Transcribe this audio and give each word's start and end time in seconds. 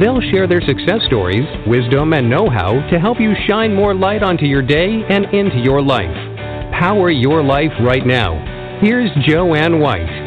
They'll 0.00 0.20
share 0.20 0.46
their 0.48 0.60
success 0.60 1.00
stories, 1.06 1.44
wisdom, 1.66 2.12
and 2.14 2.28
know 2.28 2.50
how 2.50 2.72
to 2.90 2.98
help 2.98 3.20
you 3.20 3.32
shine 3.46 3.74
more 3.74 3.94
light 3.94 4.22
onto 4.22 4.44
your 4.44 4.62
day 4.62 5.04
and 5.08 5.26
into 5.26 5.58
your 5.58 5.80
life. 5.80 6.14
Power 6.72 7.10
your 7.10 7.42
life 7.42 7.72
right 7.80 8.04
now. 8.04 8.78
Here's 8.80 9.10
Joanne 9.24 9.78
White. 9.78 10.23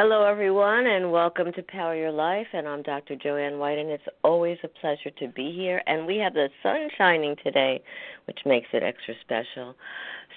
Hello, 0.00 0.22
everyone, 0.22 0.86
and 0.86 1.10
welcome 1.10 1.52
to 1.54 1.62
Power 1.64 1.96
Your 1.96 2.12
Life. 2.12 2.46
And 2.52 2.68
I'm 2.68 2.82
Dr. 2.82 3.16
Joanne 3.16 3.58
White, 3.58 3.78
and 3.78 3.90
it's 3.90 4.06
always 4.22 4.56
a 4.62 4.68
pleasure 4.68 5.10
to 5.18 5.26
be 5.26 5.50
here. 5.50 5.82
And 5.88 6.06
we 6.06 6.18
have 6.18 6.34
the 6.34 6.50
sun 6.62 6.88
shining 6.96 7.34
today, 7.42 7.82
which 8.28 8.38
makes 8.46 8.68
it 8.72 8.84
extra 8.84 9.14
special. 9.20 9.74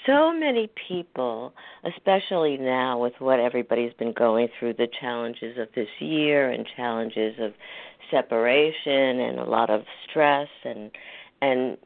So 0.08 0.34
many 0.34 0.68
people, 0.88 1.54
especially 1.84 2.58
now 2.58 2.98
with 2.98 3.14
what 3.20 3.40
everybody's 3.40 3.94
been 3.94 4.14
going 4.14 4.48
through 4.58 4.74
the 4.80 4.88
challenges 5.00 5.60
of 5.60 5.68
this 5.76 5.90
year 6.00 6.50
and 6.50 6.66
challenges 6.76 7.36
of 7.40 7.54
separation 8.10 9.20
and 9.20 9.38
a 9.38 9.46
lot 9.46 9.70
of 9.70 9.84
stress 10.10 10.50
and 10.66 10.90
and 11.44 11.78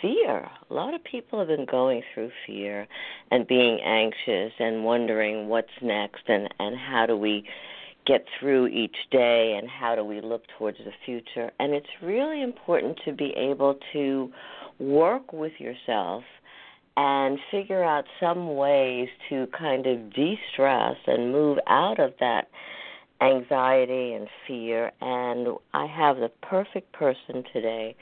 fear. 0.00 0.48
A 0.70 0.74
lot 0.74 0.94
of 0.94 1.02
people 1.04 1.38
have 1.38 1.48
been 1.48 1.66
going 1.70 2.02
through 2.12 2.30
fear 2.46 2.86
and 3.30 3.46
being 3.46 3.80
anxious 3.80 4.52
and 4.58 4.84
wondering 4.84 5.48
what's 5.48 5.68
next 5.82 6.22
and 6.28 6.48
and 6.58 6.76
how 6.76 7.06
do 7.06 7.16
we 7.16 7.44
get 8.06 8.24
through 8.38 8.66
each 8.68 8.96
day 9.10 9.58
and 9.60 9.68
how 9.70 9.94
do 9.94 10.04
we 10.04 10.20
look 10.20 10.42
towards 10.58 10.78
the 10.78 10.92
future. 11.04 11.50
And 11.58 11.74
it's 11.74 11.86
really 12.02 12.42
important 12.42 12.98
to 13.04 13.12
be 13.12 13.32
able 13.36 13.78
to 13.92 14.30
work 14.78 15.32
with 15.32 15.52
yourself 15.58 16.24
and 16.96 17.38
figure 17.50 17.84
out 17.84 18.04
some 18.18 18.56
ways 18.56 19.08
to 19.28 19.46
kind 19.56 19.86
of 19.86 20.12
de-stress 20.12 20.96
and 21.06 21.32
move 21.32 21.58
out 21.66 22.00
of 22.00 22.14
that 22.20 22.48
anxiety 23.22 24.14
and 24.14 24.28
fear 24.46 24.90
and 25.02 25.48
I 25.74 25.86
have 25.86 26.16
the 26.16 26.30
perfect 26.42 26.92
person 26.92 27.44
today 27.52 27.94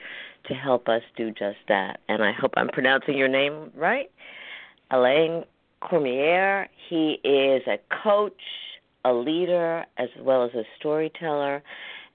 to 0.46 0.54
help 0.54 0.88
us 0.88 1.02
do 1.16 1.30
just 1.30 1.58
that. 1.68 2.00
And 2.08 2.22
I 2.22 2.32
hope 2.32 2.52
I'm 2.56 2.68
pronouncing 2.68 3.16
your 3.16 3.28
name 3.28 3.70
right. 3.74 4.10
Alain 4.90 5.44
Cormier. 5.80 6.68
He 6.88 7.20
is 7.24 7.62
a 7.66 7.78
coach, 8.02 8.40
a 9.04 9.12
leader, 9.12 9.84
as 9.96 10.08
well 10.20 10.44
as 10.44 10.54
a 10.54 10.64
storyteller, 10.78 11.62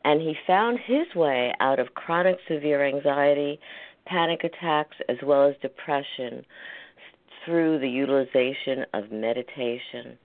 and 0.04 0.22
he 0.22 0.36
found 0.46 0.80
his 0.80 1.14
way 1.16 1.54
out 1.60 1.80
of 1.80 1.94
chronic 1.94 2.38
severe 2.48 2.86
anxiety, 2.86 3.60
panic 4.06 4.44
attacks, 4.44 4.98
as 5.08 5.18
well 5.24 5.48
as 5.48 5.56
depression 5.62 6.46
through 7.46 7.80
the 7.80 7.90
utilization 7.90 8.86
of 8.94 9.12
meditation. 9.12 10.18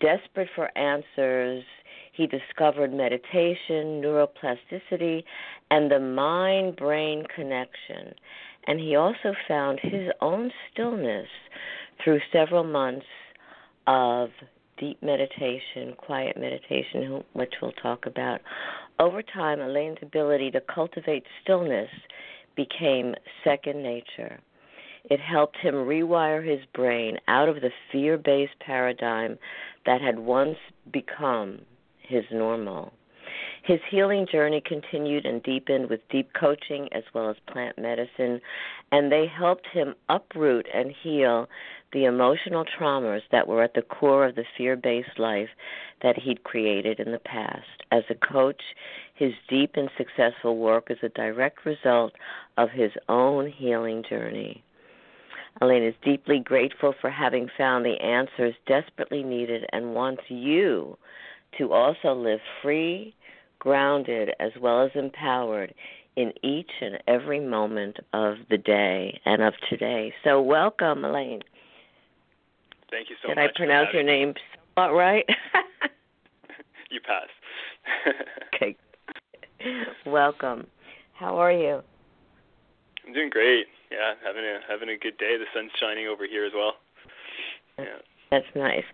Desperate 0.00 0.48
for 0.54 0.76
answers, 0.76 1.64
he 2.12 2.26
discovered 2.26 2.92
meditation, 2.92 4.02
neuroplasticity, 4.02 5.24
and 5.70 5.90
the 5.90 5.98
mind 5.98 6.76
brain 6.76 7.24
connection. 7.34 8.14
And 8.66 8.78
he 8.78 8.96
also 8.96 9.34
found 9.48 9.80
his 9.82 10.08
own 10.20 10.52
stillness 10.70 11.28
through 12.04 12.20
several 12.32 12.64
months 12.64 13.06
of 13.86 14.28
deep 14.78 15.02
meditation, 15.02 15.94
quiet 15.96 16.36
meditation, 16.36 17.24
which 17.32 17.54
we'll 17.60 17.72
talk 17.72 18.06
about. 18.06 18.40
Over 18.98 19.22
time, 19.22 19.60
Alain's 19.60 19.98
ability 20.02 20.50
to 20.52 20.60
cultivate 20.60 21.24
stillness 21.42 21.88
became 22.56 23.14
second 23.42 23.82
nature. 23.82 24.38
It 25.04 25.18
helped 25.20 25.56
him 25.56 25.74
rewire 25.74 26.46
his 26.46 26.60
brain 26.74 27.18
out 27.26 27.48
of 27.48 27.56
the 27.56 27.70
fear 27.90 28.18
based 28.18 28.58
paradigm 28.60 29.38
that 29.86 30.00
had 30.00 30.18
once 30.18 30.58
become 30.92 31.62
his 32.02 32.24
normal. 32.30 32.92
His 33.62 33.80
healing 33.88 34.26
journey 34.26 34.60
continued 34.60 35.24
and 35.24 35.40
deepened 35.42 35.88
with 35.88 36.08
deep 36.08 36.32
coaching 36.32 36.88
as 36.92 37.04
well 37.14 37.30
as 37.30 37.36
plant 37.46 37.78
medicine, 37.78 38.40
and 38.90 39.10
they 39.10 39.26
helped 39.26 39.68
him 39.68 39.94
uproot 40.08 40.66
and 40.74 40.90
heal 40.90 41.48
the 41.92 42.04
emotional 42.04 42.64
traumas 42.64 43.22
that 43.30 43.46
were 43.46 43.62
at 43.62 43.74
the 43.74 43.82
core 43.82 44.26
of 44.26 44.34
the 44.34 44.44
fear 44.56 44.74
based 44.74 45.16
life 45.16 45.50
that 46.02 46.18
he'd 46.18 46.42
created 46.42 46.98
in 46.98 47.12
the 47.12 47.20
past. 47.20 47.84
As 47.92 48.02
a 48.10 48.14
coach, 48.16 48.62
his 49.14 49.32
deep 49.48 49.76
and 49.76 49.90
successful 49.96 50.56
work 50.56 50.90
is 50.90 50.98
a 51.02 51.08
direct 51.10 51.64
result 51.64 52.14
of 52.56 52.70
his 52.70 52.90
own 53.08 53.48
healing 53.48 54.02
journey. 54.02 54.64
Alain 55.60 55.84
is 55.84 55.94
deeply 56.02 56.40
grateful 56.40 56.94
for 57.00 57.10
having 57.10 57.48
found 57.56 57.84
the 57.84 58.00
answers 58.00 58.54
desperately 58.66 59.22
needed 59.22 59.66
and 59.72 59.94
wants 59.94 60.22
you 60.28 60.96
to 61.58 61.72
also 61.72 62.14
live 62.14 62.40
free, 62.62 63.14
grounded, 63.58 64.30
as 64.40 64.52
well 64.60 64.84
as 64.84 64.90
empowered 64.94 65.74
in 66.16 66.32
each 66.42 66.70
and 66.80 66.98
every 67.06 67.40
moment 67.40 67.96
of 68.12 68.36
the 68.50 68.58
day 68.58 69.18
and 69.24 69.42
of 69.42 69.54
today. 69.70 70.12
So, 70.24 70.40
welcome, 70.40 71.04
Alain. 71.04 71.40
Thank 72.90 73.08
you 73.08 73.16
so 73.22 73.28
Did 73.28 73.36
much. 73.36 73.44
Did 73.44 73.50
I 73.50 73.56
pronounce 73.56 73.88
your 73.94 74.02
name 74.02 74.34
somewhat 74.76 74.94
right? 74.94 75.24
you 76.90 77.00
pass. 77.00 77.28
okay. 78.54 78.76
Welcome. 80.06 80.66
How 81.14 81.38
are 81.38 81.52
you? 81.52 81.80
I'm 83.06 83.12
doing 83.12 83.30
great. 83.30 83.66
Yeah, 83.90 84.14
having 84.24 84.42
a 84.42 84.58
having 84.68 84.88
a 84.88 84.98
good 84.98 85.18
day. 85.18 85.36
The 85.38 85.44
sun's 85.54 85.70
shining 85.80 86.06
over 86.06 86.26
here 86.26 86.44
as 86.44 86.52
well. 86.54 86.74
Yeah. 87.78 87.84
That's 88.30 88.46
nice. 88.54 88.84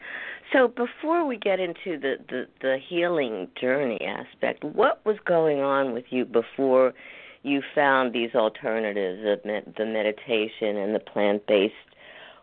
So 0.53 0.69
before 0.69 1.27
we 1.27 1.37
get 1.37 1.61
into 1.61 1.99
the, 1.99 2.17
the, 2.29 2.47
the 2.63 2.79
healing 2.89 3.49
journey 3.61 4.01
aspect, 4.01 4.65
what 4.65 5.05
was 5.05 5.17
going 5.27 5.61
on 5.61 5.93
with 5.93 6.07
you 6.11 6.25
before 6.25 6.95
you 7.43 7.63
found 7.75 8.15
these 8.15 8.35
alternatives 8.35 9.21
of 9.27 9.45
med- 9.45 9.75
the 9.77 9.85
meditation 9.85 10.77
and 10.77 10.95
the 10.95 11.01
plant-based 11.01 11.75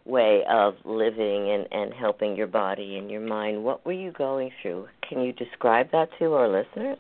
way 0.06 0.44
of 0.50 0.76
living 0.86 1.50
and, 1.50 1.68
and 1.72 1.94
helping 1.94 2.36
your 2.36 2.48
body 2.48 2.98
and 2.98 3.10
your 3.10 3.22
mind? 3.22 3.64
What 3.64 3.86
were 3.86 3.94
you 3.94 4.12
going 4.12 4.52
through? 4.62 4.88
Can 5.08 5.22
you 5.22 5.34
describe 5.34 5.92
that 5.92 6.10
to 6.20 6.34
our 6.34 6.48
listeners? 6.48 6.98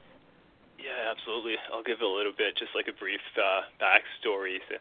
Yeah, 0.79 1.09
absolutely. 1.09 1.55
I'll 1.73 1.83
give 1.83 2.01
a 2.01 2.07
little 2.07 2.33
bit, 2.35 2.57
just 2.57 2.71
like 2.75 2.85
a 2.88 2.94
brief 2.97 3.21
uh, 3.38 3.61
backstory. 3.81 4.57
So, 4.69 4.75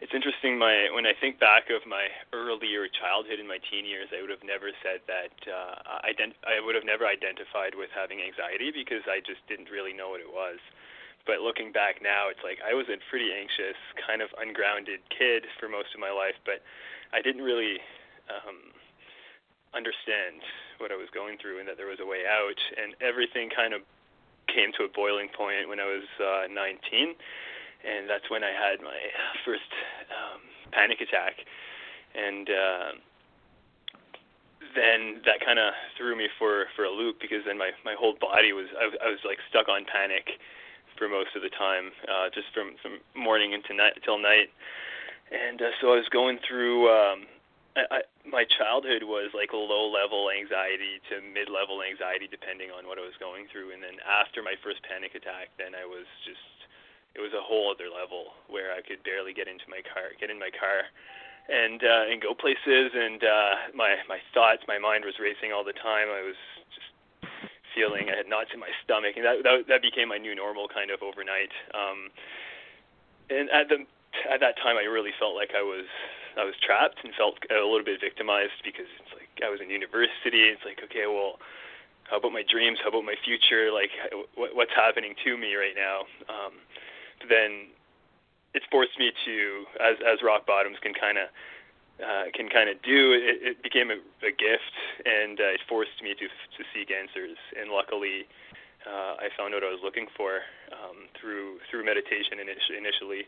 it's 0.00 0.14
interesting 0.14 0.56
my 0.56 0.88
when 0.94 1.04
I 1.04 1.12
think 1.18 1.38
back 1.38 1.68
of 1.68 1.84
my 1.84 2.08
earlier 2.32 2.88
childhood 2.88 3.38
in 3.42 3.46
my 3.46 3.58
teen 3.68 3.84
years 3.84 4.08
I 4.14 4.22
would 4.22 4.30
have 4.30 4.44
never 4.46 4.70
said 4.80 5.04
that 5.10 5.34
uh 5.44 6.00
ident- 6.08 6.38
I 6.46 6.62
would 6.62 6.74
have 6.74 6.86
never 6.86 7.04
identified 7.04 7.74
with 7.76 7.90
having 7.92 8.22
anxiety 8.22 8.72
because 8.72 9.04
I 9.10 9.20
just 9.20 9.44
didn't 9.50 9.68
really 9.68 9.92
know 9.92 10.10
what 10.14 10.22
it 10.24 10.30
was. 10.30 10.58
But 11.26 11.44
looking 11.44 11.70
back 11.70 12.00
now 12.00 12.32
it's 12.32 12.42
like 12.42 12.58
I 12.64 12.72
was 12.72 12.88
a 12.88 12.96
pretty 13.10 13.34
anxious 13.34 13.76
kind 14.06 14.22
of 14.22 14.32
ungrounded 14.40 15.04
kid 15.12 15.44
for 15.60 15.68
most 15.68 15.92
of 15.92 16.00
my 16.00 16.10
life 16.10 16.38
but 16.48 16.64
I 17.12 17.20
didn't 17.20 17.42
really 17.44 17.76
um 18.32 18.72
understand 19.74 20.40
what 20.78 20.92
I 20.92 20.96
was 20.96 21.08
going 21.14 21.38
through 21.40 21.60
and 21.60 21.66
that 21.68 21.76
there 21.76 21.88
was 21.88 22.00
a 22.00 22.06
way 22.06 22.28
out. 22.28 22.60
And 22.76 22.92
everything 23.00 23.48
kind 23.48 23.72
of 23.72 23.80
came 24.52 24.72
to 24.76 24.84
a 24.84 24.90
boiling 24.92 25.28
point 25.32 25.68
when 25.68 25.80
I 25.80 25.88
was 25.88 26.04
uh 26.20 26.44
19 26.52 27.14
and 27.84 28.08
that's 28.08 28.28
when 28.30 28.42
I 28.44 28.50
had 28.50 28.80
my 28.80 28.98
first 29.44 29.70
um, 30.10 30.40
panic 30.72 31.00
attack, 31.00 31.42
and 32.14 32.48
uh, 32.48 32.90
then 34.74 35.20
that 35.26 35.44
kind 35.44 35.58
of 35.58 35.74
threw 35.96 36.16
me 36.16 36.28
for 36.38 36.66
for 36.76 36.84
a 36.84 36.90
loop 36.90 37.20
because 37.20 37.44
then 37.46 37.58
my 37.58 37.70
my 37.84 37.94
whole 37.98 38.14
body 38.20 38.52
was 38.52 38.66
I, 38.78 38.90
I 39.04 39.08
was 39.10 39.20
like 39.24 39.38
stuck 39.50 39.68
on 39.68 39.84
panic 39.84 40.38
for 40.96 41.08
most 41.08 41.34
of 41.34 41.42
the 41.42 41.50
time, 41.50 41.90
uh, 42.08 42.28
just 42.32 42.48
from 42.54 42.76
from 42.80 43.00
morning 43.14 43.52
into 43.52 43.74
night 43.74 43.98
till 44.04 44.18
night, 44.18 44.50
and 45.30 45.60
uh, 45.60 45.74
so 45.80 45.92
I 45.92 45.96
was 45.96 46.08
going 46.10 46.38
through. 46.46 46.88
Um, 46.88 47.26
I, 47.72 47.82
I, 47.88 48.00
my 48.28 48.44
childhood 48.44 49.00
was 49.00 49.32
like 49.32 49.56
low 49.56 49.88
level 49.88 50.28
anxiety 50.28 51.00
to 51.08 51.24
mid 51.24 51.48
level 51.48 51.80
anxiety, 51.80 52.28
depending 52.28 52.68
on 52.68 52.84
what 52.84 53.00
I 53.00 53.04
was 53.04 53.16
going 53.16 53.48
through, 53.48 53.72
and 53.72 53.82
then 53.82 53.96
after 54.04 54.44
my 54.44 54.54
first 54.60 54.84
panic 54.84 55.16
attack, 55.16 55.48
then 55.56 55.72
I 55.72 55.88
was 55.88 56.04
just 56.28 56.61
it 57.14 57.20
was 57.20 57.32
a 57.36 57.44
whole 57.44 57.68
other 57.68 57.92
level 57.92 58.32
where 58.48 58.72
I 58.72 58.80
could 58.80 59.04
barely 59.04 59.36
get 59.36 59.48
into 59.48 59.68
my 59.68 59.84
car, 59.84 60.16
get 60.16 60.32
in 60.32 60.40
my 60.40 60.48
car, 60.48 60.88
and 61.48 61.82
uh, 61.82 62.08
and 62.08 62.22
go 62.22 62.32
places. 62.32 62.92
And 62.94 63.20
uh, 63.20 63.54
my 63.74 64.00
my 64.08 64.18
thoughts, 64.32 64.64
my 64.68 64.78
mind 64.78 65.04
was 65.04 65.20
racing 65.20 65.52
all 65.52 65.64
the 65.64 65.76
time. 65.76 66.08
I 66.08 66.24
was 66.24 66.38
just 66.72 66.90
feeling 67.74 68.08
I 68.08 68.16
had 68.16 68.28
knots 68.28 68.52
in 68.54 68.60
my 68.60 68.72
stomach, 68.84 69.16
and 69.16 69.24
that 69.24 69.44
that, 69.44 69.68
that 69.68 69.80
became 69.82 70.08
my 70.08 70.18
new 70.18 70.34
normal 70.34 70.68
kind 70.68 70.90
of 70.90 71.02
overnight. 71.04 71.52
Um, 71.76 72.08
and 73.28 73.50
at 73.52 73.68
the 73.68 73.84
at 74.28 74.40
that 74.40 74.56
time, 74.60 74.76
I 74.76 74.88
really 74.88 75.12
felt 75.20 75.36
like 75.36 75.52
I 75.56 75.62
was 75.62 75.88
I 76.36 76.44
was 76.44 76.56
trapped 76.64 77.04
and 77.04 77.12
felt 77.14 77.36
a 77.52 77.60
little 77.60 77.84
bit 77.84 78.00
victimized 78.00 78.60
because 78.64 78.88
it's 79.00 79.12
like 79.12 79.28
I 79.44 79.52
was 79.52 79.60
in 79.60 79.68
university. 79.68 80.48
It's 80.48 80.64
like 80.64 80.80
okay, 80.84 81.04
well, 81.04 81.36
how 82.08 82.16
about 82.16 82.32
my 82.32 82.44
dreams? 82.44 82.80
How 82.80 82.88
about 82.88 83.04
my 83.04 83.16
future? 83.24 83.72
Like 83.72 83.92
what, 84.36 84.56
what's 84.56 84.74
happening 84.76 85.12
to 85.24 85.36
me 85.36 85.56
right 85.56 85.76
now? 85.76 86.08
Um, 86.28 86.56
then 87.28 87.68
it's 88.54 88.66
forced 88.70 88.98
me 88.98 89.12
to, 89.24 89.64
as 89.80 89.96
as 90.04 90.22
rock 90.22 90.46
bottoms 90.46 90.76
can 90.82 90.94
kind 90.94 91.18
of 91.18 91.28
uh, 92.02 92.24
can 92.34 92.48
kind 92.48 92.68
of 92.68 92.80
do. 92.82 93.12
It, 93.12 93.42
it 93.42 93.62
became 93.62 93.90
a, 93.90 93.98
a 94.26 94.32
gift, 94.32 94.74
and 95.04 95.40
uh, 95.40 95.56
it 95.56 95.60
forced 95.68 96.02
me 96.02 96.14
to 96.14 96.26
to 96.26 96.60
seek 96.74 96.90
answers. 96.90 97.36
And 97.58 97.70
luckily, 97.70 98.26
uh, 98.86 99.22
I 99.22 99.28
found 99.36 99.54
what 99.54 99.62
I 99.64 99.70
was 99.70 99.80
looking 99.82 100.06
for 100.16 100.42
um, 100.72 101.08
through 101.18 101.58
through 101.70 101.84
meditation 101.84 102.40
initially, 102.40 103.24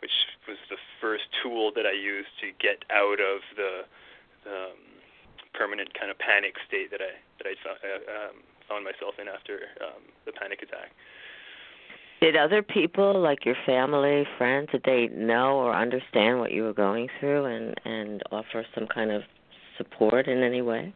which 0.00 0.14
was 0.48 0.58
the 0.70 0.80
first 1.00 1.24
tool 1.42 1.72
that 1.74 1.86
I 1.86 1.92
used 1.92 2.32
to 2.40 2.50
get 2.58 2.84
out 2.90 3.20
of 3.20 3.40
the, 3.56 3.72
um, 4.46 4.78
permanent 5.54 5.94
kind 5.94 6.10
of 6.10 6.18
panic 6.18 6.56
state 6.66 6.90
that 6.90 7.00
I 7.00 7.14
that 7.38 7.46
I 7.46 7.54
found, 7.62 7.78
uh, 7.80 8.02
um, 8.10 8.34
found 8.68 8.82
myself 8.84 9.14
in 9.22 9.28
after 9.28 9.70
um, 9.80 10.02
the 10.26 10.32
panic 10.32 10.62
attack. 10.62 10.90
Did 12.24 12.40
other 12.40 12.62
people, 12.62 13.20
like 13.20 13.44
your 13.44 13.54
family, 13.66 14.24
friends, 14.38 14.70
did 14.72 14.80
they 14.88 15.08
know 15.12 15.60
or 15.60 15.76
understand 15.76 16.40
what 16.40 16.52
you 16.52 16.62
were 16.62 16.72
going 16.72 17.12
through 17.20 17.44
and 17.44 17.76
and 17.84 18.22
offer 18.32 18.64
some 18.74 18.86
kind 18.86 19.12
of 19.12 19.20
support 19.76 20.26
in 20.26 20.42
any 20.42 20.62
way? 20.62 20.94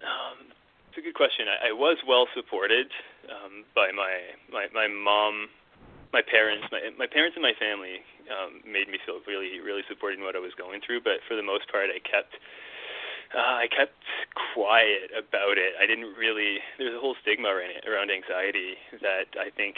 Um, 0.00 0.48
it's 0.88 0.96
a 0.96 1.02
good 1.02 1.12
question. 1.12 1.44
I, 1.52 1.68
I 1.68 1.72
was 1.72 1.98
well 2.08 2.28
supported 2.34 2.88
um, 3.28 3.68
by 3.74 3.92
my, 3.92 4.32
my 4.50 4.72
my 4.72 4.88
mom, 4.88 5.52
my 6.14 6.22
parents, 6.24 6.64
my 6.72 6.80
my 6.96 7.06
parents 7.06 7.36
and 7.36 7.44
my 7.44 7.52
family 7.60 8.00
um, 8.32 8.64
made 8.64 8.88
me 8.88 8.96
feel 9.04 9.20
really 9.28 9.60
really 9.60 9.84
supported 9.84 10.18
in 10.18 10.24
what 10.24 10.32
I 10.34 10.40
was 10.40 10.56
going 10.56 10.80
through. 10.80 11.04
But 11.04 11.20
for 11.28 11.36
the 11.36 11.44
most 11.44 11.68
part, 11.68 11.92
I 11.92 12.00
kept 12.00 12.40
uh, 13.36 13.60
I 13.60 13.68
kept 13.68 14.00
quiet 14.56 15.12
about 15.12 15.60
it. 15.60 15.76
I 15.76 15.84
didn't 15.84 16.16
really. 16.16 16.56
There's 16.80 16.96
a 16.96 17.00
whole 17.04 17.20
stigma 17.20 17.52
around, 17.52 17.84
around 17.84 18.08
anxiety 18.08 18.80
that 19.04 19.36
I 19.36 19.52
think 19.52 19.76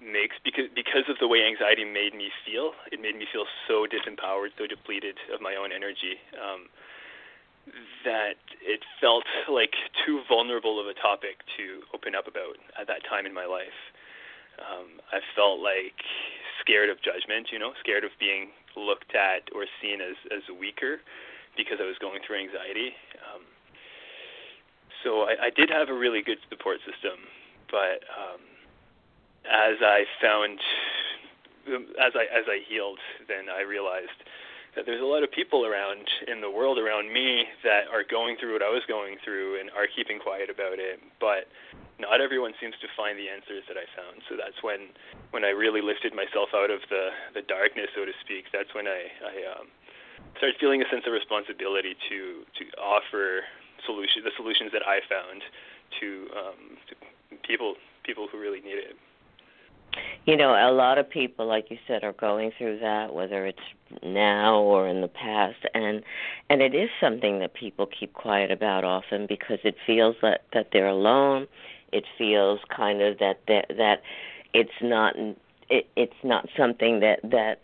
makes 0.00 0.36
because 0.44 0.72
because 0.74 1.04
of 1.08 1.16
the 1.20 1.28
way 1.28 1.44
anxiety 1.44 1.84
made 1.84 2.16
me 2.16 2.32
feel. 2.44 2.72
It 2.90 3.00
made 3.00 3.16
me 3.16 3.28
feel 3.30 3.44
so 3.68 3.86
disempowered, 3.86 4.56
so 4.56 4.66
depleted 4.66 5.16
of 5.32 5.40
my 5.40 5.54
own 5.54 5.70
energy. 5.72 6.16
Um, 6.34 6.68
that 8.04 8.40
it 8.64 8.80
felt 9.00 9.24
like 9.48 9.76
too 10.04 10.22
vulnerable 10.26 10.80
of 10.80 10.88
a 10.88 10.96
topic 10.96 11.44
to 11.60 11.84
open 11.94 12.16
up 12.16 12.26
about 12.26 12.56
at 12.80 12.88
that 12.88 13.04
time 13.04 13.26
in 13.26 13.34
my 13.34 13.44
life. 13.44 13.76
Um, 14.58 15.00
I 15.12 15.20
felt 15.36 15.60
like 15.60 16.00
scared 16.60 16.88
of 16.88 17.00
judgment, 17.04 17.48
you 17.52 17.58
know, 17.58 17.72
scared 17.80 18.04
of 18.04 18.10
being 18.18 18.50
looked 18.76 19.14
at 19.14 19.44
or 19.54 19.66
seen 19.80 20.00
as 20.00 20.16
as 20.32 20.42
weaker 20.58 21.00
because 21.56 21.78
I 21.80 21.86
was 21.86 21.98
going 22.00 22.20
through 22.26 22.40
anxiety. 22.40 22.96
Um, 23.20 23.44
so 25.04 25.28
I, 25.28 25.48
I 25.48 25.50
did 25.50 25.70
have 25.70 25.88
a 25.88 25.96
really 25.96 26.22
good 26.22 26.38
support 26.48 26.78
system, 26.84 27.24
but 27.70 28.04
um, 28.12 28.40
as 29.50 29.76
I 29.82 30.04
found 30.22 30.58
as 32.00 32.14
I 32.14 32.24
as 32.30 32.46
I 32.48 32.62
healed, 32.66 32.98
then 33.28 33.50
I 33.50 33.62
realized 33.62 34.22
that 34.76 34.86
there's 34.86 35.02
a 35.02 35.06
lot 35.06 35.26
of 35.26 35.30
people 35.34 35.66
around 35.66 36.06
in 36.30 36.40
the 36.40 36.50
world 36.50 36.78
around 36.78 37.12
me 37.12 37.42
that 37.66 37.90
are 37.90 38.06
going 38.06 38.38
through 38.38 38.54
what 38.54 38.62
I 38.62 38.70
was 38.70 38.86
going 38.86 39.18
through 39.24 39.58
and 39.58 39.66
are 39.74 39.90
keeping 39.90 40.22
quiet 40.22 40.46
about 40.46 40.78
it, 40.78 41.02
but 41.18 41.50
not 41.98 42.22
everyone 42.22 42.54
seems 42.62 42.78
to 42.78 42.86
find 42.94 43.18
the 43.18 43.26
answers 43.26 43.66
that 43.66 43.74
I 43.74 43.84
found. 43.98 44.22
So 44.30 44.38
that's 44.38 44.62
when 44.62 44.94
when 45.34 45.44
I 45.44 45.50
really 45.50 45.82
lifted 45.82 46.14
myself 46.14 46.54
out 46.54 46.70
of 46.70 46.80
the 46.88 47.10
the 47.34 47.42
darkness, 47.42 47.90
so 47.94 48.06
to 48.06 48.14
speak. 48.22 48.46
That's 48.54 48.72
when 48.74 48.86
I 48.86 49.10
I 49.20 49.34
um, 49.58 49.66
started 50.38 50.56
feeling 50.62 50.82
a 50.82 50.88
sense 50.88 51.04
of 51.06 51.12
responsibility 51.12 51.98
to 52.08 52.46
to 52.46 52.64
offer 52.78 53.44
solution 53.84 54.22
the 54.22 54.34
solutions 54.38 54.70
that 54.72 54.86
I 54.86 55.02
found 55.10 55.42
to 55.98 56.08
um, 56.38 56.60
to 56.88 56.92
people 57.42 57.74
people 58.06 58.28
who 58.30 58.38
really 58.38 58.62
need 58.62 58.78
it. 58.78 58.96
You 60.26 60.36
know, 60.36 60.50
a 60.50 60.70
lot 60.70 60.98
of 60.98 61.08
people, 61.08 61.46
like 61.46 61.70
you 61.70 61.78
said, 61.88 62.04
are 62.04 62.12
going 62.12 62.52
through 62.56 62.80
that, 62.80 63.14
whether 63.14 63.46
it's 63.46 63.58
now 64.02 64.60
or 64.60 64.86
in 64.86 65.00
the 65.00 65.08
past, 65.08 65.58
and 65.74 66.02
and 66.50 66.60
it 66.60 66.74
is 66.74 66.90
something 67.00 67.38
that 67.40 67.54
people 67.54 67.86
keep 67.86 68.12
quiet 68.12 68.50
about 68.50 68.84
often 68.84 69.26
because 69.26 69.58
it 69.64 69.76
feels 69.86 70.16
that 70.22 70.42
that 70.52 70.68
they're 70.72 70.88
alone. 70.88 71.46
It 71.92 72.04
feels 72.18 72.60
kind 72.74 73.00
of 73.00 73.18
that 73.18 73.40
that 73.48 73.66
that 73.76 74.02
it's 74.52 74.70
not 74.82 75.16
it, 75.70 75.88
it's 75.96 76.12
not 76.22 76.48
something 76.56 77.00
that 77.00 77.20
that 77.24 77.62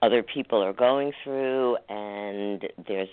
other 0.00 0.22
people 0.22 0.62
are 0.62 0.72
going 0.72 1.12
through, 1.24 1.76
and 1.88 2.68
there's 2.86 3.08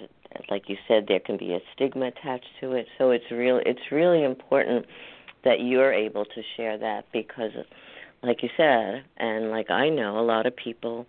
like 0.50 0.70
you 0.70 0.78
said, 0.88 1.06
there 1.08 1.20
can 1.20 1.38
be 1.38 1.54
a 1.54 1.60
stigma 1.74 2.08
attached 2.08 2.50
to 2.62 2.74
it. 2.74 2.88
So 2.98 3.10
it's 3.10 3.32
real. 3.32 3.60
It's 3.66 3.92
really 3.92 4.24
important 4.24 4.86
that 5.44 5.62
you're 5.62 5.94
able 5.94 6.26
to 6.26 6.42
share 6.56 6.78
that 6.78 7.06
because 7.12 7.52
like 8.24 8.44
you 8.44 8.50
said, 8.58 9.04
and 9.18 9.50
like 9.50 9.70
I 9.70 9.90
know, 9.90 10.20
a 10.20 10.22
lot 10.22 10.46
of 10.46 10.56
people 10.56 11.06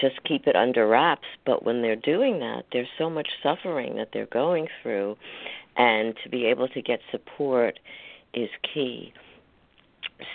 just 0.00 0.22
keep 0.24 0.46
it 0.46 0.56
under 0.56 0.86
wraps. 0.86 1.26
But 1.44 1.64
when 1.64 1.82
they're 1.82 1.96
doing 1.96 2.40
that, 2.40 2.64
there's 2.72 2.88
so 2.98 3.10
much 3.10 3.28
suffering 3.42 3.96
that 3.96 4.08
they're 4.12 4.26
going 4.26 4.68
through, 4.82 5.16
and 5.76 6.14
to 6.22 6.28
be 6.28 6.46
able 6.46 6.68
to 6.68 6.82
get 6.82 7.00
support 7.10 7.78
is 8.34 8.48
key. 8.74 9.12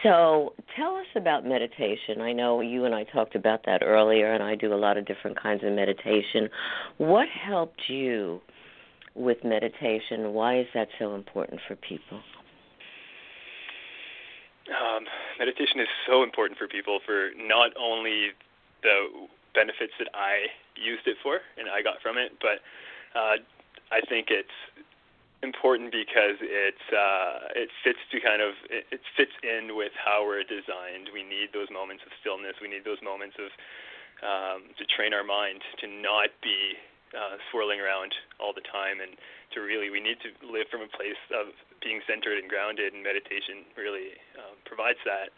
So, 0.03 0.53
tell 0.75 0.95
us 0.95 1.05
about 1.15 1.45
meditation. 1.45 2.19
I 2.19 2.33
know 2.33 2.59
you 2.59 2.83
and 2.83 2.93
I 2.93 3.05
talked 3.05 3.35
about 3.35 3.65
that 3.65 3.81
earlier, 3.83 4.33
and 4.33 4.43
I 4.43 4.55
do 4.55 4.73
a 4.73 4.75
lot 4.75 4.97
of 4.97 5.05
different 5.05 5.41
kinds 5.41 5.63
of 5.63 5.71
meditation. 5.71 6.49
What 6.97 7.27
helped 7.29 7.81
you 7.87 8.41
with 9.15 9.43
meditation? 9.43 10.33
Why 10.33 10.59
is 10.59 10.67
that 10.73 10.89
so 10.99 11.15
important 11.15 11.61
for 11.67 11.75
people? 11.77 12.19
Um, 14.67 15.05
meditation 15.39 15.79
is 15.79 15.87
so 16.05 16.23
important 16.23 16.59
for 16.59 16.67
people 16.67 16.99
for 17.05 17.31
not 17.37 17.71
only 17.79 18.35
the 18.83 19.07
benefits 19.55 19.93
that 19.99 20.09
I 20.13 20.51
used 20.75 21.07
it 21.07 21.17
for 21.23 21.39
and 21.57 21.69
I 21.69 21.81
got 21.81 22.01
from 22.01 22.17
it, 22.17 22.35
but 22.41 22.59
uh, 23.17 23.39
I 23.91 24.01
think 24.09 24.27
it's 24.29 24.53
important 25.43 25.91
because 25.91 26.37
it's 26.41 26.87
uh, 26.91 27.53
it 27.55 27.69
fits 27.83 28.01
to 28.11 28.19
kind 28.19 28.41
of 28.41 28.53
it, 28.69 28.85
it 28.91 29.01
fits 29.15 29.33
in 29.43 29.75
with 29.75 29.93
how 29.95 30.25
we're 30.25 30.43
designed. 30.43 31.13
We 31.13 31.23
need 31.23 31.53
those 31.53 31.69
moments 31.71 32.03
of 32.05 32.11
stillness. 32.19 32.57
We 32.61 32.67
need 32.67 32.83
those 32.83 33.01
moments 33.01 33.37
of 33.39 33.49
um, 34.25 34.73
to 34.77 34.83
train 34.85 35.13
our 35.13 35.23
mind 35.23 35.61
to 35.81 35.87
not 35.87 36.33
be 36.41 36.75
uh, 37.13 37.37
swirling 37.51 37.79
around 37.79 38.13
all 38.39 38.51
the 38.53 38.65
time. 38.65 38.99
And 38.99 39.15
to 39.53 39.61
really 39.61 39.89
we 39.89 39.99
need 39.99 40.17
to 40.25 40.31
live 40.43 40.67
from 40.71 40.81
a 40.81 40.91
place 40.91 41.19
of 41.31 41.53
being 41.81 42.01
centered 42.07 42.39
and 42.39 42.49
grounded 42.49 42.93
and 42.93 43.03
meditation 43.03 43.63
really 43.77 44.17
um, 44.39 44.55
provides 44.65 44.99
that. 45.05 45.31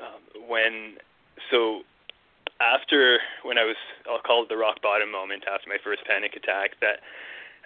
Um, 0.00 0.48
when 0.48 1.00
so 1.50 1.82
after 2.60 3.18
when 3.42 3.58
I 3.58 3.64
was 3.64 3.76
I'll 4.08 4.22
call 4.22 4.44
it 4.44 4.48
the 4.48 4.56
rock 4.56 4.80
bottom 4.80 5.10
moment 5.10 5.44
after 5.44 5.68
my 5.68 5.78
first 5.82 6.04
panic 6.06 6.36
attack 6.36 6.76
that 6.80 7.00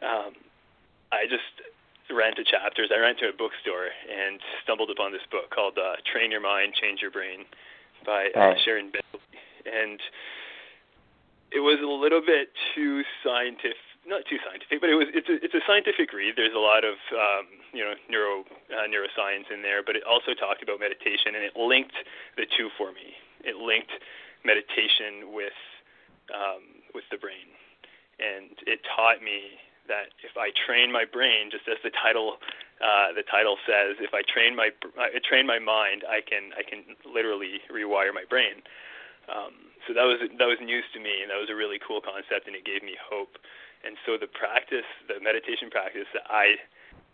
um, 0.03 0.35
I 1.13 1.27
just 1.27 1.47
ran 2.11 2.35
to 2.35 2.45
chapters. 2.45 2.91
I 2.91 2.99
ran 2.99 3.15
to 3.23 3.31
a 3.31 3.37
bookstore 3.37 3.91
and 4.11 4.41
stumbled 4.65 4.91
upon 4.91 5.13
this 5.13 5.23
book 5.31 5.51
called 5.55 5.79
uh, 5.79 5.97
Train 6.11 6.31
Your 6.31 6.41
Mind 6.43 6.75
Change 6.75 7.03
Your 7.03 7.11
Brain 7.11 7.47
by 8.05 8.31
uh, 8.35 8.55
Sharon 8.65 8.91
Begley 8.91 9.39
and 9.67 10.01
it 11.53 11.61
was 11.61 11.79
a 11.83 11.87
little 11.87 12.21
bit 12.21 12.51
too 12.75 13.03
scientific 13.25 13.77
not 14.09 14.25
too 14.25 14.41
scientific, 14.41 14.81
but 14.81 14.89
it 14.89 14.97
was 14.97 15.13
it's 15.13 15.29
a 15.29 15.37
it's 15.45 15.53
a 15.53 15.61
scientific 15.69 16.13
read. 16.13 16.35
There's 16.37 16.57
a 16.57 16.63
lot 16.63 16.85
of 16.85 16.97
um, 17.13 17.45
you 17.73 17.85
know 17.85 17.93
neuro 18.09 18.49
uh, 18.73 18.89
neuroscience 18.89 19.53
in 19.53 19.61
there, 19.61 19.85
but 19.85 19.95
it 19.97 20.05
also 20.09 20.33
talked 20.33 20.63
about 20.65 20.81
meditation, 20.81 21.37
and 21.37 21.45
it 21.45 21.53
linked 21.57 21.97
the 22.37 22.49
two 22.49 22.73
for 22.81 22.93
me. 22.93 23.13
It 23.45 23.61
linked 23.61 23.93
meditation 24.45 25.37
with 25.37 25.57
um, 26.33 26.81
with 26.97 27.05
the 27.13 27.21
brain, 27.21 27.53
and 28.17 28.57
it 28.65 28.81
taught 28.97 29.21
me 29.21 29.61
that 29.87 30.15
if 30.25 30.39
I 30.39 30.55
train 30.55 30.91
my 30.91 31.05
brain, 31.05 31.51
just 31.53 31.69
as 31.69 31.77
the 31.85 31.93
title 31.93 32.41
uh, 32.81 33.13
the 33.13 33.27
title 33.29 33.61
says, 33.69 34.01
if 34.01 34.17
I 34.17 34.25
train 34.25 34.57
my 34.57 34.73
I 34.97 35.21
train 35.21 35.45
my 35.47 35.61
mind, 35.61 36.09
I 36.09 36.25
can 36.25 36.57
I 36.57 36.65
can 36.65 36.97
literally 37.05 37.61
rewire 37.69 38.17
my 38.17 38.25
brain. 38.25 38.65
Um, 39.29 39.70
so 39.87 39.95
that 39.95 40.05
was 40.05 40.21
that 40.21 40.49
was 40.49 40.59
news 40.61 40.85
to 40.95 41.01
me, 41.01 41.23
and 41.23 41.31
that 41.31 41.41
was 41.41 41.51
a 41.51 41.57
really 41.57 41.79
cool 41.81 42.01
concept, 42.01 42.47
and 42.47 42.57
it 42.57 42.65
gave 42.65 42.83
me 42.83 42.97
hope. 42.99 43.39
And 43.85 43.97
so 44.05 44.21
the 44.21 44.29
practice, 44.29 44.89
the 45.09 45.17
meditation 45.25 45.73
practice 45.73 46.09
that 46.13 46.29
I 46.29 46.61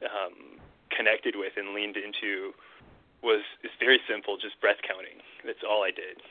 um, 0.03 0.59
connected 0.91 1.37
with 1.39 1.55
and 1.57 1.75
leaned 1.75 1.97
into 1.97 2.53
was 3.23 3.43
is 3.63 3.71
very 3.79 4.01
simple, 4.09 4.37
just 4.37 4.61
breath 4.61 4.83
counting. 4.83 5.23
That's 5.45 5.63
all 5.63 5.83
I 5.83 5.91
did. 5.91 6.23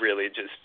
Really, 0.00 0.28
just 0.28 0.56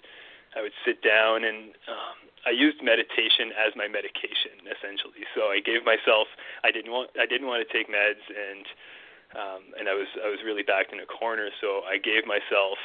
I 0.56 0.62
would 0.62 0.76
sit 0.86 1.02
down 1.02 1.44
and 1.44 1.76
um, 1.88 2.18
I 2.46 2.52
used 2.52 2.84
meditation 2.84 3.56
as 3.56 3.76
my 3.76 3.88
medication 3.88 4.60
essentially. 4.68 5.24
So 5.36 5.48
I 5.54 5.60
gave 5.64 5.86
myself 5.86 6.28
I 6.64 6.72
didn't 6.72 6.92
want 6.92 7.12
I 7.20 7.26
didn't 7.26 7.48
want 7.48 7.64
to 7.66 7.70
take 7.70 7.88
meds 7.88 8.24
and 8.30 8.66
um 9.32 9.62
and 9.80 9.88
I 9.88 9.96
was 9.96 10.08
I 10.20 10.28
was 10.28 10.44
really 10.44 10.64
backed 10.64 10.92
in 10.92 11.00
a 11.00 11.08
corner 11.08 11.50
so 11.62 11.88
I 11.88 11.98
gave 11.98 12.28
myself 12.28 12.78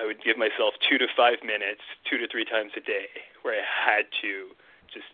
I 0.00 0.06
would 0.06 0.22
give 0.22 0.36
myself 0.36 0.74
2 0.88 0.98
to 0.98 1.06
5 1.16 1.44
minutes 1.44 1.82
2 2.10 2.18
to 2.18 2.28
3 2.28 2.44
times 2.44 2.72
a 2.76 2.80
day 2.80 3.08
where 3.42 3.54
I 3.54 3.64
had 3.64 4.06
to 4.22 4.50
just 4.92 5.10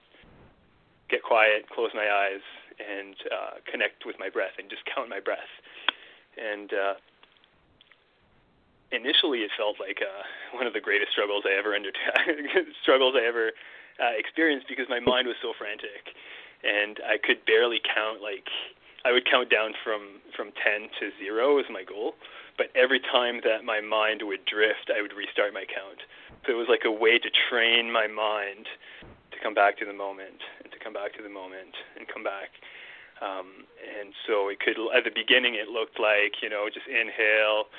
get 1.08 1.22
quiet, 1.22 1.68
close 1.68 1.90
my 1.94 2.08
eyes 2.08 2.44
and 2.80 3.14
uh 3.28 3.60
connect 3.70 4.06
with 4.06 4.16
my 4.18 4.30
breath 4.30 4.56
and 4.58 4.70
just 4.70 4.82
count 4.86 5.08
my 5.08 5.20
breath. 5.20 5.52
And 6.38 6.72
uh 6.72 6.94
initially 8.92 9.46
it 9.46 9.50
felt 9.56 9.78
like 9.78 10.02
uh, 10.02 10.22
one 10.56 10.66
of 10.66 10.72
the 10.72 10.80
greatest 10.80 11.12
struggles 11.12 11.44
I 11.46 11.56
ever 11.58 11.74
under 11.74 11.90
struggles 12.82 13.14
I 13.16 13.26
ever 13.26 13.52
uh, 14.02 14.14
experienced 14.18 14.66
because 14.68 14.86
my 14.88 15.00
mind 15.00 15.26
was 15.26 15.36
so 15.42 15.52
frantic, 15.56 16.14
and 16.62 16.98
I 17.06 17.18
could 17.18 17.44
barely 17.46 17.80
count. 17.82 18.22
Like 18.22 18.46
I 19.04 19.12
would 19.12 19.24
count 19.24 19.50
down 19.50 19.72
from 19.82 20.20
from 20.36 20.52
ten 20.60 20.88
to 21.00 21.10
zero 21.18 21.56
was 21.56 21.64
my 21.70 21.84
goal, 21.84 22.14
but 22.56 22.68
every 22.76 23.00
time 23.00 23.40
that 23.44 23.64
my 23.64 23.80
mind 23.80 24.20
would 24.24 24.44
drift, 24.44 24.92
I 24.92 25.00
would 25.00 25.12
restart 25.16 25.52
my 25.54 25.64
count. 25.64 26.04
So 26.44 26.52
it 26.52 26.58
was 26.60 26.68
like 26.68 26.84
a 26.84 26.92
way 26.92 27.18
to 27.18 27.30
train 27.48 27.92
my 27.92 28.06
mind 28.06 28.68
to 29.32 29.36
come 29.40 29.54
back 29.54 29.78
to 29.78 29.84
the 29.84 29.96
moment 29.96 30.44
and 30.62 30.72
to 30.72 30.78
come 30.78 30.92
back 30.92 31.16
to 31.16 31.22
the 31.22 31.32
moment 31.32 31.72
and 31.96 32.08
come 32.08 32.24
back. 32.24 32.52
Um, 33.20 33.68
and 33.80 34.12
so 34.26 34.48
it 34.48 34.60
could 34.60 34.76
at 34.96 35.04
the 35.04 35.12
beginning 35.12 35.56
it 35.56 35.68
looked 35.68 36.00
like 36.00 36.40
you 36.44 36.48
know 36.48 36.68
just 36.68 36.88
inhale 36.88 37.72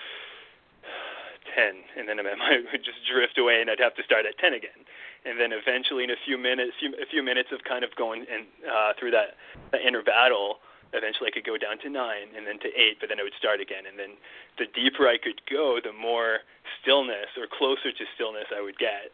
ten, 1.54 1.86
and 1.98 2.10
then 2.10 2.18
my 2.18 2.34
mind 2.50 2.66
would 2.74 2.82
just 2.82 3.06
drift 3.06 3.38
away, 3.38 3.62
and 3.62 3.70
I'd 3.70 3.82
have 3.82 3.94
to 4.02 4.04
start 4.04 4.26
at 4.26 4.38
ten 4.42 4.54
again. 4.58 4.86
And 5.22 5.38
then 5.38 5.54
eventually, 5.54 6.04
in 6.04 6.10
a 6.10 6.18
few 6.26 6.38
minutes, 6.38 6.74
a 6.82 7.06
few 7.06 7.22
minutes 7.22 7.54
of 7.54 7.62
kind 7.64 7.86
of 7.86 7.94
going 7.94 8.26
and 8.26 8.50
uh, 8.66 8.94
through 8.98 9.14
that, 9.14 9.38
that 9.70 9.86
inner 9.86 10.02
battle, 10.02 10.58
eventually 10.94 11.30
I 11.30 11.34
could 11.34 11.46
go 11.46 11.58
down 11.58 11.80
to 11.84 11.90
nine, 11.90 12.32
and 12.36 12.46
then 12.46 12.60
to 12.60 12.70
eight, 12.76 13.00
but 13.00 13.10
then 13.10 13.20
I 13.20 13.24
would 13.24 13.38
start 13.40 13.60
again. 13.60 13.88
And 13.88 13.98
then 13.98 14.20
the 14.58 14.68
deeper 14.72 15.08
I 15.08 15.18
could 15.18 15.42
go, 15.48 15.80
the 15.84 15.94
more 15.94 16.44
stillness 16.82 17.32
or 17.38 17.48
closer 17.48 17.92
to 17.92 18.04
stillness 18.16 18.48
I 18.52 18.62
would 18.62 18.78
get. 18.78 19.12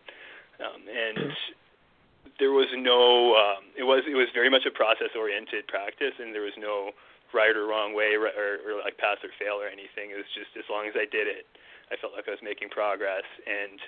Um, 0.57 0.81
and 0.89 1.33
there 2.39 2.51
was 2.51 2.69
no, 2.73 3.37
um, 3.37 3.69
it 3.77 3.85
was 3.85 4.03
it 4.09 4.17
was 4.17 4.29
very 4.33 4.49
much 4.49 4.65
a 4.65 4.73
process 4.73 5.13
oriented 5.17 5.67
practice, 5.67 6.13
and 6.17 6.33
there 6.33 6.45
was 6.45 6.57
no 6.57 6.91
right 7.33 7.55
or 7.55 7.67
wrong 7.67 7.93
way 7.93 8.15
or, 8.15 8.29
or, 8.29 8.49
or 8.65 8.73
like 8.81 8.97
pass 8.97 9.17
or 9.23 9.29
fail 9.37 9.59
or 9.59 9.67
anything. 9.67 10.11
It 10.13 10.17
was 10.17 10.29
just 10.33 10.53
as 10.57 10.65
long 10.69 10.87
as 10.87 10.95
I 10.95 11.05
did 11.05 11.27
it, 11.27 11.45
I 11.91 11.95
felt 11.97 12.13
like 12.13 12.27
I 12.27 12.31
was 12.31 12.43
making 12.43 12.69
progress. 12.69 13.25
And 13.45 13.79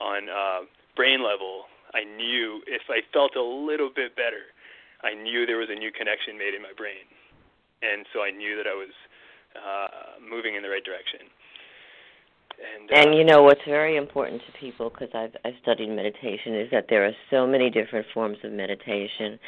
on 0.00 0.20
uh, 0.28 0.60
brain 0.94 1.24
level, 1.24 1.66
I 1.94 2.04
knew 2.04 2.62
if 2.66 2.82
I 2.88 3.02
felt 3.12 3.36
a 3.36 3.42
little 3.42 3.90
bit 3.90 4.14
better, 4.16 4.52
I 5.02 5.14
knew 5.14 5.46
there 5.46 5.58
was 5.58 5.70
a 5.70 5.78
new 5.78 5.92
connection 5.92 6.38
made 6.38 6.54
in 6.54 6.62
my 6.62 6.72
brain, 6.76 7.04
and 7.82 8.06
so 8.12 8.22
I 8.22 8.30
knew 8.30 8.56
that 8.56 8.66
I 8.66 8.74
was 8.74 8.94
uh, 9.56 10.20
moving 10.20 10.54
in 10.54 10.62
the 10.62 10.68
right 10.68 10.84
direction. 10.84 11.20
And, 12.56 12.90
uh, 12.90 12.94
and 12.94 13.18
you 13.18 13.24
know 13.24 13.42
what's 13.42 13.64
very 13.66 13.96
important 13.96 14.40
to 14.46 14.58
people 14.58 14.90
because 14.90 15.10
I've 15.14 15.36
I've 15.44 15.54
studied 15.62 15.90
meditation 15.90 16.54
is 16.54 16.70
that 16.70 16.86
there 16.88 17.04
are 17.04 17.12
so 17.30 17.46
many 17.46 17.68
different 17.68 18.06
forms 18.14 18.38
of 18.44 18.52
meditation, 18.52 19.38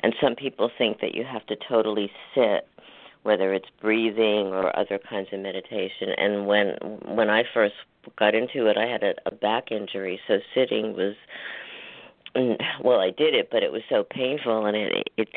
and 0.00 0.14
some 0.20 0.34
people 0.34 0.70
think 0.76 1.00
that 1.00 1.14
you 1.14 1.24
have 1.24 1.46
to 1.46 1.56
totally 1.68 2.10
sit 2.34 2.68
whether 3.22 3.52
it's 3.52 3.68
breathing 3.80 4.48
or 4.48 4.76
other 4.78 4.98
kinds 4.98 5.28
of 5.32 5.40
meditation. 5.40 6.10
And 6.16 6.46
when 6.46 6.76
when 7.04 7.30
I 7.30 7.44
first 7.52 7.74
got 8.18 8.34
into 8.34 8.66
it, 8.66 8.76
I 8.76 8.86
had 8.86 9.02
a, 9.02 9.14
a 9.26 9.30
back 9.34 9.70
injury, 9.70 10.20
so 10.26 10.38
sitting 10.54 10.94
was 10.94 11.14
mm, 12.36 12.56
well, 12.82 13.00
I 13.00 13.10
did 13.10 13.34
it, 13.34 13.48
but 13.50 13.62
it 13.62 13.72
was 13.72 13.82
so 13.88 14.04
painful, 14.04 14.66
and 14.66 14.76
it 14.76 15.08
it. 15.16 15.28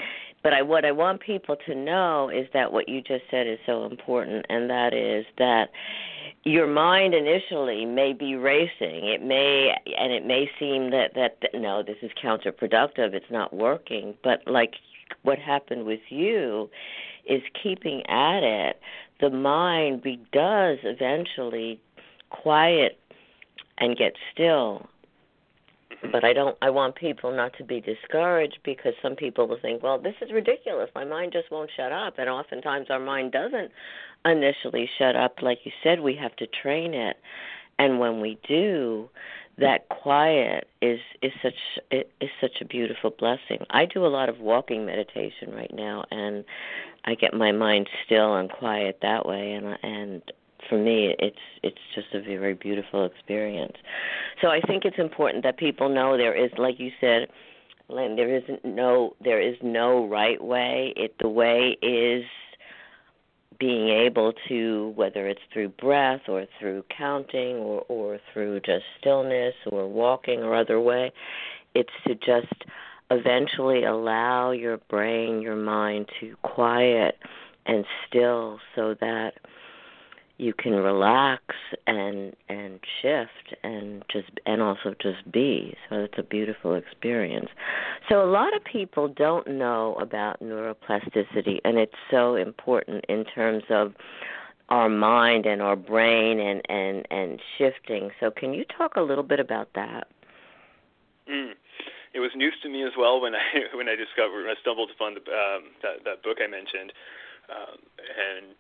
But 0.43 0.53
I 0.53 0.62
what 0.62 0.86
I 0.86 0.91
want 0.91 1.21
people 1.21 1.55
to 1.67 1.75
know 1.75 2.29
is 2.29 2.48
that 2.53 2.74
what 2.74 2.89
you 2.89 3.01
just 3.01 3.24
said 3.29 3.48
is 3.48 3.60
so 3.65 3.86
important, 3.86 4.45
and 4.50 4.69
that 4.69 4.93
is 4.93 5.25
that 5.38 5.69
your 6.43 6.65
mind 6.65 7.13
initially 7.13 7.86
may 7.86 8.13
be 8.13 8.36
racing. 8.36 9.05
It 9.05 9.21
may 9.21 9.75
and 9.98 10.12
it 10.12 10.25
may 10.25 10.50
seem 10.60 10.89
that 10.91 11.13
that, 11.15 11.38
that 11.41 11.53
no, 11.53 11.83
this 11.83 11.98
is 12.01 12.12
counterproductive. 12.21 13.13
It's 13.13 13.29
not 13.29 13.53
working. 13.53 14.15
But 14.24 14.41
like 14.48 14.75
what 15.24 15.38
happened 15.38 15.86
with 15.86 16.01
you 16.10 16.69
is 17.25 17.41
keeping 17.62 18.03
at 18.07 18.43
it, 18.43 18.79
the 19.19 19.29
mind 19.29 20.01
be, 20.01 20.19
does 20.31 20.79
eventually 20.83 21.79
quiet 22.29 23.00
and 23.77 23.95
get 23.95 24.13
still. 24.33 24.88
But 26.12 26.24
I 26.24 26.34
don't. 26.34 26.58
I 26.62 26.70
want 26.70 26.96
people 26.96 27.31
not 27.31 27.53
to 27.58 27.63
be 27.63 27.79
discouraged 27.79 28.60
because 28.63 28.93
some 29.01 29.15
people 29.15 29.48
will 29.48 29.60
think, 29.60 29.84
"Well, 29.84 30.00
this 30.00 30.15
is 30.22 30.31
ridiculous. 30.31 30.89
My 30.96 31.05
mind 31.05 31.31
just 31.31 31.51
won't 31.51 31.70
shut 31.75 31.91
up." 31.91 32.17
And 32.17 32.29
oftentimes, 32.29 32.89
our 32.89 33.00
mind 33.00 33.31
doesn't 33.31 33.72
initially 34.25 34.89
shut 34.98 35.15
up. 35.15 35.41
Like 35.41 35.65
you 35.65 35.72
said, 35.84 36.00
we 36.00 36.15
have 36.15 36.36
to 36.38 36.48
train 36.48 36.93
it, 36.93 37.17
and 37.77 38.00
when 38.00 38.20
we 38.20 38.39
do, 38.48 39.10
that 39.58 39.89
quiet 39.89 40.67
is 40.81 41.00
is 41.22 41.31
such 41.41 41.53
is 41.91 42.29
such 42.39 42.62
a 42.62 42.65
beautiful 42.65 43.12
blessing. 43.12 43.65
I 43.70 43.86
do 43.86 44.05
a 44.05 44.08
lot 44.08 44.29
of 44.29 44.39
walking 44.39 44.86
meditation 44.86 45.53
right 45.53 45.74
now, 45.74 46.05
and 46.12 46.43
I 47.05 47.15
get 47.15 47.34
my 47.34 47.51
mind 47.51 47.89
still 48.05 48.36
and 48.36 48.50
quiet 48.50 49.00
that 49.01 49.25
way, 49.25 49.53
and 49.53 49.77
and 49.84 50.22
for 50.71 50.77
me, 50.77 51.13
it's 51.19 51.35
it's 51.63 51.77
just 51.93 52.07
a 52.13 52.21
very 52.21 52.53
beautiful 52.53 53.05
experience. 53.05 53.75
So 54.41 54.47
I 54.47 54.61
think 54.61 54.85
it's 54.85 54.97
important 54.97 55.43
that 55.43 55.57
people 55.57 55.89
know 55.89 56.15
there 56.15 56.33
is, 56.33 56.49
like 56.57 56.79
you 56.79 56.91
said, 57.01 57.27
Lynn, 57.89 58.15
there 58.15 58.33
isn't 58.33 58.63
no 58.63 59.13
there 59.21 59.41
is 59.41 59.57
no 59.61 60.07
right 60.07 60.41
way. 60.41 60.93
It 60.95 61.13
the 61.19 61.27
way 61.27 61.77
is 61.81 62.23
being 63.59 63.89
able 63.89 64.33
to 64.47 64.93
whether 64.95 65.27
it's 65.27 65.41
through 65.51 65.69
breath 65.69 66.21
or 66.29 66.45
through 66.57 66.85
counting 66.97 67.57
or 67.57 67.83
or 67.89 68.17
through 68.31 68.61
just 68.61 68.85
stillness 68.97 69.53
or 69.69 69.87
walking 69.89 70.39
or 70.39 70.55
other 70.55 70.79
way 70.79 71.11
it's 71.75 71.93
to 72.07 72.15
just 72.15 72.63
eventually 73.11 73.83
allow 73.83 74.49
your 74.49 74.77
brain 74.89 75.41
your 75.41 75.55
mind 75.55 76.09
to 76.19 76.35
quiet 76.41 77.19
and 77.67 77.85
still 78.07 78.57
so 78.75 78.95
that 78.99 79.33
you 80.41 80.53
can 80.55 80.71
relax 80.71 81.43
and 81.86 82.36
and 82.50 82.79
shift 83.00 83.55
and 83.63 84.03
just 84.12 84.31
and 84.48 84.60
also 84.60 84.95
just 85.00 85.31
be. 85.31 85.75
So 85.88 85.98
it's 85.98 86.17
a 86.17 86.24
beautiful 86.24 86.74
experience. 86.74 87.50
So 88.10 88.24
a 88.24 88.25
lot 88.25 88.55
of 88.55 88.63
people 88.63 89.07
don't 89.07 89.48
know 89.48 89.95
about 90.01 90.41
neuroplasticity 90.41 91.60
and 91.63 91.77
it's 91.77 91.93
so 92.10 92.36
important 92.36 93.05
in 93.07 93.24
terms 93.24 93.63
of 93.69 93.93
our 94.69 94.89
mind 94.89 95.45
and 95.45 95.62
our 95.62 95.75
brain 95.75 96.39
and 96.39 96.63
and 96.67 97.05
and 97.12 97.39
shifting. 97.60 98.10
So 98.19 98.31
can 98.31 98.55
you 98.55 98.65
talk 98.65 98.95
a 98.95 99.01
little 99.01 99.24
bit 99.24 99.39
about 99.39 99.69
that? 99.75 100.07
Mm. 101.31 101.53
it 102.15 102.19
was 102.19 102.31
news 102.36 102.55
to 102.63 102.67
me 102.67 102.83
as 102.83 102.93
well 102.98 103.21
when 103.21 103.36
i 103.36 103.45
when 103.77 103.88
i 103.88 103.95
discovered 103.95 104.41
when 104.41 104.50
i 104.50 104.60
stumbled 104.60 104.89
upon 104.89 105.13
the 105.13 105.19
um 105.19 105.69
that 105.83 106.03
that 106.03 106.24
book 106.24 106.39
i 106.43 106.48
mentioned. 106.48 106.91
Um 107.48 107.77
and 108.01 108.57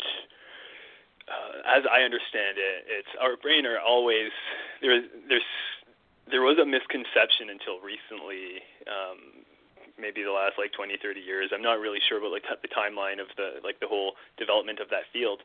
uh, 1.31 1.63
as 1.63 1.83
I 1.87 2.03
understand 2.03 2.59
it, 2.59 2.85
it's 2.91 3.13
our 3.19 3.37
brain 3.39 3.65
are 3.65 3.79
always 3.79 4.31
there. 4.81 4.99
There's 5.27 5.47
there 6.27 6.43
was 6.43 6.59
a 6.59 6.67
misconception 6.67 7.51
until 7.51 7.79
recently, 7.83 8.63
um, 8.87 9.43
maybe 9.99 10.23
the 10.23 10.31
last 10.31 10.55
like 10.55 10.71
20, 10.71 10.95
30 10.95 11.19
years. 11.19 11.51
I'm 11.51 11.63
not 11.63 11.79
really 11.79 11.99
sure 12.07 12.19
about 12.19 12.31
like 12.31 12.47
the 12.47 12.71
timeline 12.71 13.19
of 13.19 13.31
the 13.39 13.63
like 13.63 13.79
the 13.79 13.87
whole 13.87 14.19
development 14.35 14.79
of 14.79 14.91
that 14.91 15.07
field, 15.11 15.43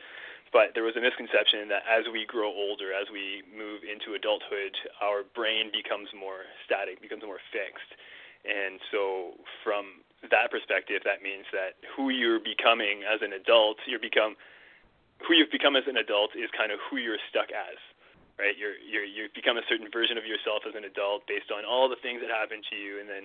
but 0.51 0.75
there 0.75 0.83
was 0.83 0.99
a 0.99 1.03
misconception 1.03 1.71
that 1.71 1.87
as 1.87 2.07
we 2.11 2.27
grow 2.27 2.51
older, 2.51 2.91
as 2.91 3.07
we 3.11 3.47
move 3.55 3.87
into 3.87 4.19
adulthood, 4.19 4.75
our 4.99 5.23
brain 5.23 5.71
becomes 5.71 6.11
more 6.11 6.47
static, 6.67 6.99
becomes 7.03 7.23
more 7.23 7.43
fixed, 7.55 7.95
and 8.43 8.83
so 8.91 9.39
from 9.63 10.03
that 10.31 10.51
perspective, 10.51 11.03
that 11.05 11.23
means 11.23 11.47
that 11.53 11.79
who 11.95 12.11
you're 12.11 12.43
becoming 12.43 13.03
as 13.07 13.23
an 13.23 13.35
adult, 13.35 13.79
you're 13.87 14.03
become 14.03 14.35
who 15.25 15.33
you've 15.35 15.53
become 15.53 15.77
as 15.77 15.89
an 15.89 15.97
adult 15.97 16.37
is 16.37 16.51
kind 16.53 16.73
of 16.73 16.79
who 16.91 16.97
you're 16.99 17.21
stuck 17.31 17.49
as 17.53 17.79
right? 18.39 18.57
You're 18.57 18.77
you're 18.77 19.05
you've 19.05 19.33
become 19.33 19.57
a 19.57 19.65
certain 19.69 19.89
version 19.89 20.17
of 20.21 20.25
yourself 20.29 20.69
as 20.69 20.77
an 20.77 20.85
adult 20.85 21.25
based 21.25 21.49
on 21.49 21.65
all 21.65 21.89
the 21.89 21.97
things 22.01 22.21
that 22.21 22.29
happen 22.29 22.61
to 22.69 22.77
you 22.77 23.01
and 23.01 23.09
then 23.09 23.25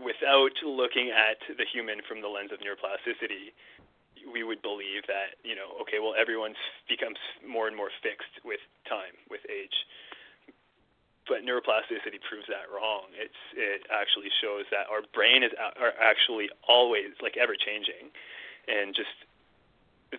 without 0.00 0.56
looking 0.64 1.12
at 1.12 1.36
the 1.46 1.68
human 1.68 2.00
from 2.08 2.24
the 2.24 2.28
lens 2.32 2.50
of 2.50 2.58
neuroplasticity 2.64 3.52
we 4.32 4.42
would 4.42 4.62
believe 4.62 5.04
that 5.06 5.36
you 5.44 5.54
know 5.54 5.76
okay 5.82 6.00
well 6.00 6.16
everyone's 6.16 6.60
becomes 6.88 7.20
more 7.44 7.68
and 7.68 7.76
more 7.76 7.92
fixed 8.02 8.40
with 8.44 8.60
time 8.88 9.14
with 9.28 9.44
age. 9.52 9.76
But 11.28 11.46
neuroplasticity 11.46 12.18
proves 12.26 12.50
that 12.50 12.66
wrong. 12.72 13.12
It's 13.14 13.38
it 13.54 13.86
actually 13.92 14.32
shows 14.42 14.66
that 14.74 14.90
our 14.90 15.06
brain 15.14 15.44
is 15.44 15.52
are 15.78 15.94
actually 16.00 16.50
always 16.66 17.14
like 17.20 17.36
ever 17.36 17.54
changing. 17.54 18.10
And 18.66 18.94
just 18.94 19.12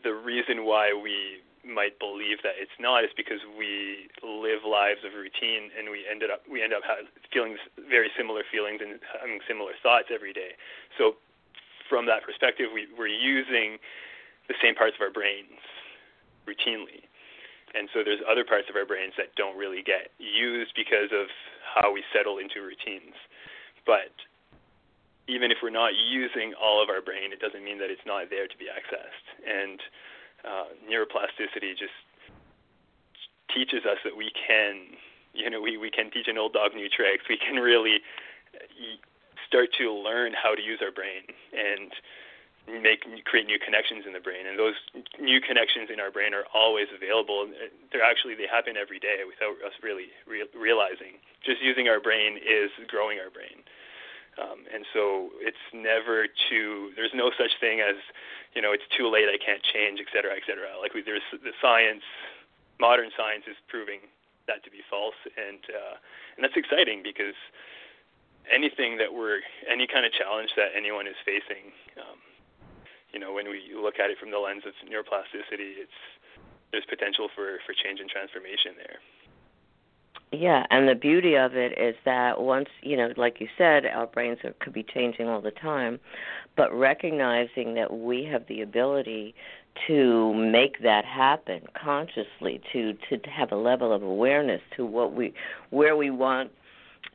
the 0.01 0.13
reason 0.13 0.65
why 0.65 0.89
we 0.89 1.43
might 1.63 1.95
believe 1.99 2.43
that 2.43 2.59
it's 2.59 2.75
not 2.79 3.03
is 3.03 3.11
because 3.15 3.39
we 3.55 4.09
live 4.19 4.67
lives 4.67 4.99
of 5.07 5.15
routine 5.15 5.71
and 5.77 5.87
we 5.87 6.03
ended 6.09 6.27
up 6.27 6.43
we 6.49 6.59
end 6.59 6.73
up 6.73 6.83
having 6.83 7.07
feeling 7.31 7.55
very 7.87 8.11
similar 8.17 8.43
feelings 8.51 8.81
and 8.83 8.99
having 9.21 9.39
similar 9.47 9.71
thoughts 9.81 10.11
every 10.11 10.33
day. 10.33 10.59
So 10.97 11.15
from 11.87 12.05
that 12.07 12.23
perspective, 12.23 12.67
we, 12.73 12.87
we're 12.97 13.11
using 13.11 13.77
the 14.47 14.55
same 14.59 14.75
parts 14.75 14.95
of 14.99 15.01
our 15.03 15.13
brains 15.13 15.61
routinely. 16.43 17.07
And 17.73 17.89
so 17.93 18.03
there's 18.03 18.21
other 18.29 18.43
parts 18.43 18.67
of 18.69 18.75
our 18.75 18.85
brains 18.85 19.13
that 19.17 19.33
don't 19.35 19.57
really 19.57 19.81
get 19.81 20.11
used 20.19 20.75
because 20.75 21.09
of 21.15 21.31
how 21.63 21.93
we 21.93 22.03
settle 22.13 22.37
into 22.37 22.61
routines. 22.61 23.17
But 23.85 24.13
even 25.27 25.51
if 25.51 25.57
we're 25.63 25.69
not 25.69 25.95
using 25.95 26.53
all 26.59 26.83
of 26.83 26.89
our 26.89 27.01
brain, 27.01 27.31
it 27.31 27.39
doesn't 27.39 27.63
mean 27.63 27.79
that 27.79 27.89
it's 27.89 28.05
not 28.05 28.29
there 28.29 28.47
to 28.47 28.57
be 28.57 28.65
accessed. 28.65 29.27
And 29.47 29.79
uh, 30.43 30.65
neuroplasticity 30.89 31.77
just 31.77 31.95
teaches 33.53 33.85
us 33.85 33.97
that 34.03 34.17
we 34.17 34.31
can, 34.35 34.97
you 35.33 35.49
know, 35.49 35.61
we, 35.61 35.77
we 35.77 35.89
can 35.89 36.11
teach 36.11 36.27
an 36.27 36.37
old 36.37 36.53
dog 36.53 36.75
new 36.75 36.89
tricks. 36.89 37.23
We 37.29 37.37
can 37.37 37.55
really 37.55 38.01
start 39.47 39.69
to 39.77 39.93
learn 39.93 40.33
how 40.33 40.55
to 40.55 40.61
use 40.61 40.79
our 40.81 40.91
brain 40.91 41.23
and 41.53 41.93
make 42.81 43.03
create 43.25 43.45
new 43.45 43.59
connections 43.59 44.05
in 44.07 44.13
the 44.13 44.23
brain 44.23 44.47
and 44.47 44.57
those 44.57 44.79
new 45.19 45.41
connections 45.41 45.91
in 45.91 45.99
our 45.99 46.09
brain 46.09 46.33
are 46.33 46.47
always 46.55 46.87
available 46.95 47.45
they're 47.91 48.01
actually 48.01 48.35
they 48.35 48.47
happen 48.47 48.79
every 48.79 48.99
day 48.99 49.27
without 49.27 49.59
us 49.67 49.75
really 49.83 50.07
re- 50.25 50.47
realizing 50.55 51.19
just 51.43 51.61
using 51.61 51.91
our 51.91 51.99
brain 51.99 52.39
is 52.39 52.71
growing 52.87 53.19
our 53.19 53.29
brain 53.29 53.67
um, 54.41 54.65
and 54.73 54.85
so 54.93 55.29
it's 55.41 55.61
never 55.73 56.27
too. 56.49 56.91
There's 56.95 57.13
no 57.13 57.31
such 57.37 57.53
thing 57.59 57.81
as, 57.81 57.95
you 58.55 58.61
know, 58.61 58.71
it's 58.71 58.87
too 58.97 59.09
late. 59.09 59.29
I 59.29 59.37
can't 59.37 59.61
change, 59.61 59.99
et 59.99 60.09
cetera, 60.13 60.33
et 60.33 60.43
cetera. 60.47 60.73
Like 60.81 60.93
we, 60.93 61.01
there's 61.01 61.25
the 61.31 61.53
science, 61.61 62.03
modern 62.79 63.09
science 63.17 63.45
is 63.45 63.57
proving 63.67 64.01
that 64.47 64.63
to 64.65 64.69
be 64.71 64.81
false, 64.89 65.17
and 65.37 65.61
uh, 65.69 65.95
and 66.35 66.43
that's 66.43 66.57
exciting 66.57 67.01
because 67.03 67.37
anything 68.51 68.97
that 68.97 69.13
we're 69.13 69.39
any 69.69 69.87
kind 69.87 70.05
of 70.05 70.11
challenge 70.11 70.51
that 70.57 70.75
anyone 70.75 71.07
is 71.07 71.15
facing, 71.23 71.71
um, 71.95 72.19
you 73.13 73.19
know, 73.19 73.31
when 73.31 73.47
we 73.47 73.71
look 73.71 73.99
at 73.99 74.09
it 74.09 74.17
from 74.19 74.31
the 74.31 74.39
lens 74.39 74.63
of 74.65 74.73
neuroplasticity, 74.83 75.79
it's 75.79 75.99
there's 76.71 76.85
potential 76.89 77.29
for 77.35 77.61
for 77.65 77.71
change 77.71 78.01
and 78.01 78.09
transformation 78.09 78.73
there. 78.75 78.99
Yeah, 80.33 80.65
and 80.71 80.89
the 80.89 80.95
beauty 80.95 81.35
of 81.35 81.55
it 81.55 81.77
is 81.77 81.95
that 82.05 82.41
once, 82.41 82.67
you 82.81 82.97
know, 82.97 83.13
like 83.17 83.39
you 83.39 83.47
said, 83.55 83.85
our 83.85 84.07
brains 84.07 84.39
are, 84.43 84.53
could 84.59 84.73
be 84.73 84.81
changing 84.81 85.27
all 85.29 85.41
the 85.41 85.51
time, 85.51 85.99
but 86.57 86.73
recognizing 86.73 87.75
that 87.75 87.99
we 87.99 88.23
have 88.23 88.47
the 88.47 88.61
ability 88.61 89.35
to 89.85 90.33
make 90.33 90.81
that 90.81 91.05
happen 91.05 91.61
consciously, 91.75 92.59
to 92.71 92.93
to 93.11 93.29
have 93.29 93.51
a 93.51 93.55
level 93.55 93.93
of 93.93 94.01
awareness 94.01 94.61
to 94.75 94.83
what 94.87 95.13
we 95.13 95.35
where 95.69 95.95
we 95.95 96.09
want 96.09 96.49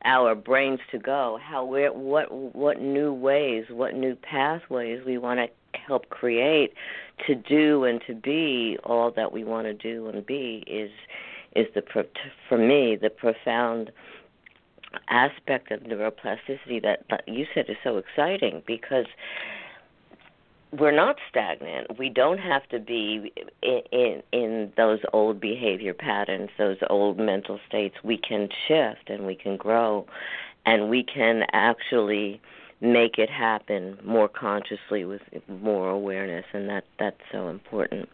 our 0.04 0.36
brains 0.36 0.78
to 0.92 0.98
go, 0.98 1.40
how 1.42 1.64
where 1.64 1.92
what 1.92 2.30
what 2.30 2.80
new 2.80 3.12
ways, 3.12 3.64
what 3.68 3.96
new 3.96 4.14
pathways 4.14 5.04
we 5.04 5.18
want 5.18 5.40
to 5.40 5.48
help 5.76 6.08
create 6.10 6.72
to 7.26 7.34
do 7.34 7.82
and 7.82 8.00
to 8.06 8.14
be 8.14 8.78
all 8.84 9.10
that 9.10 9.32
we 9.32 9.42
want 9.42 9.66
to 9.66 9.74
do 9.74 10.06
and 10.08 10.24
be 10.24 10.62
is 10.68 10.90
is 11.58 11.66
the 11.74 11.82
for 12.48 12.58
me 12.58 12.96
the 12.96 13.10
profound 13.10 13.90
aspect 15.08 15.70
of 15.70 15.80
neuroplasticity 15.80 16.82
that, 16.82 17.22
you 17.26 17.46
said 17.52 17.66
is 17.68 17.76
so 17.82 17.96
exciting 17.98 18.62
because 18.66 19.06
we're 20.70 20.92
not 20.92 21.16
stagnant. 21.28 21.98
We 21.98 22.10
don't 22.10 22.38
have 22.38 22.68
to 22.68 22.78
be 22.78 23.32
in, 23.62 23.80
in 23.90 24.22
in 24.32 24.72
those 24.76 25.00
old 25.12 25.40
behavior 25.40 25.94
patterns, 25.94 26.50
those 26.58 26.76
old 26.90 27.18
mental 27.18 27.58
states. 27.66 27.96
We 28.04 28.18
can 28.18 28.48
shift 28.66 29.08
and 29.08 29.26
we 29.26 29.34
can 29.34 29.56
grow, 29.56 30.06
and 30.66 30.88
we 30.88 31.02
can 31.02 31.44
actually 31.52 32.40
make 32.80 33.18
it 33.18 33.28
happen 33.28 33.98
more 34.04 34.28
consciously 34.28 35.04
with 35.04 35.20
more 35.48 35.90
awareness 35.90 36.44
and 36.52 36.68
that 36.68 36.84
that's 36.98 37.20
so 37.32 37.48
important. 37.48 38.08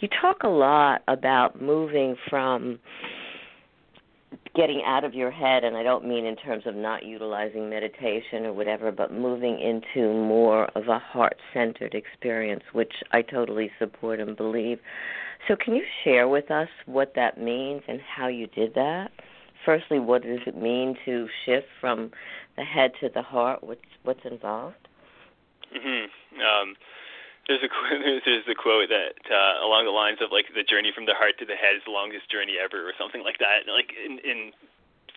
You 0.00 0.08
talk 0.20 0.42
a 0.42 0.48
lot 0.48 1.02
about 1.08 1.60
moving 1.60 2.16
from 2.30 2.78
getting 4.54 4.82
out 4.86 5.02
of 5.04 5.14
your 5.14 5.30
head 5.30 5.64
and 5.64 5.76
I 5.76 5.82
don't 5.82 6.06
mean 6.06 6.26
in 6.26 6.36
terms 6.36 6.64
of 6.66 6.76
not 6.76 7.04
utilizing 7.04 7.68
meditation 7.68 8.44
or 8.44 8.52
whatever 8.52 8.92
but 8.92 9.12
moving 9.12 9.58
into 9.60 10.12
more 10.12 10.66
of 10.76 10.88
a 10.88 10.98
heart-centered 10.98 11.94
experience 11.94 12.62
which 12.72 12.92
I 13.12 13.22
totally 13.22 13.70
support 13.78 14.20
and 14.20 14.36
believe. 14.36 14.78
So 15.48 15.56
can 15.56 15.74
you 15.74 15.82
share 16.04 16.28
with 16.28 16.50
us 16.50 16.68
what 16.86 17.14
that 17.16 17.40
means 17.40 17.82
and 17.88 18.00
how 18.00 18.28
you 18.28 18.46
did 18.46 18.74
that? 18.74 19.10
Firstly, 19.64 19.98
what 19.98 20.22
does 20.22 20.40
it 20.46 20.56
mean 20.56 20.96
to 21.04 21.28
shift 21.44 21.68
from 21.80 22.12
the 22.56 22.64
head 22.64 22.92
to 23.00 23.08
the 23.08 23.22
heart? 23.22 23.64
What's 23.64 23.80
what's 24.02 24.24
involved? 24.24 24.88
Mhm. 25.74 26.08
Um, 26.42 26.76
there's 27.48 27.62
a 27.62 27.68
there's 28.24 28.48
a 28.48 28.54
quote 28.54 28.88
that 28.88 29.16
uh, 29.30 29.64
along 29.64 29.84
the 29.84 29.90
lines 29.90 30.18
of 30.20 30.32
like 30.32 30.46
the 30.54 30.62
journey 30.62 30.92
from 30.94 31.06
the 31.06 31.14
heart 31.14 31.38
to 31.38 31.46
the 31.46 31.56
head 31.56 31.76
is 31.76 31.82
the 31.84 31.92
longest 31.92 32.30
journey 32.30 32.56
ever, 32.62 32.88
or 32.88 32.92
something 32.98 33.22
like 33.22 33.38
that. 33.38 33.68
Like 33.68 33.92
in, 33.92 34.18
in 34.20 34.52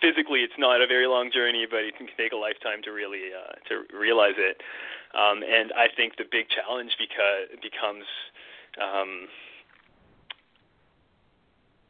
physically, 0.01 0.41
it's 0.41 0.57
not 0.57 0.81
a 0.81 0.87
very 0.87 1.07
long 1.07 1.31
journey, 1.31 1.65
but 1.69 1.83
it 1.83 1.97
can 1.97 2.07
take 2.17 2.31
a 2.31 2.39
lifetime 2.39 2.81
to 2.83 2.91
really 2.91 3.33
uh, 3.33 3.55
to 3.69 3.83
realize 3.95 4.35
it. 4.37 4.61
Um, 5.15 5.41
and 5.43 5.71
I 5.73 5.87
think 5.87 6.17
the 6.17 6.27
big 6.29 6.47
challenge 6.49 6.95
because 6.99 7.47
becomes 7.63 8.05
um, 8.77 9.27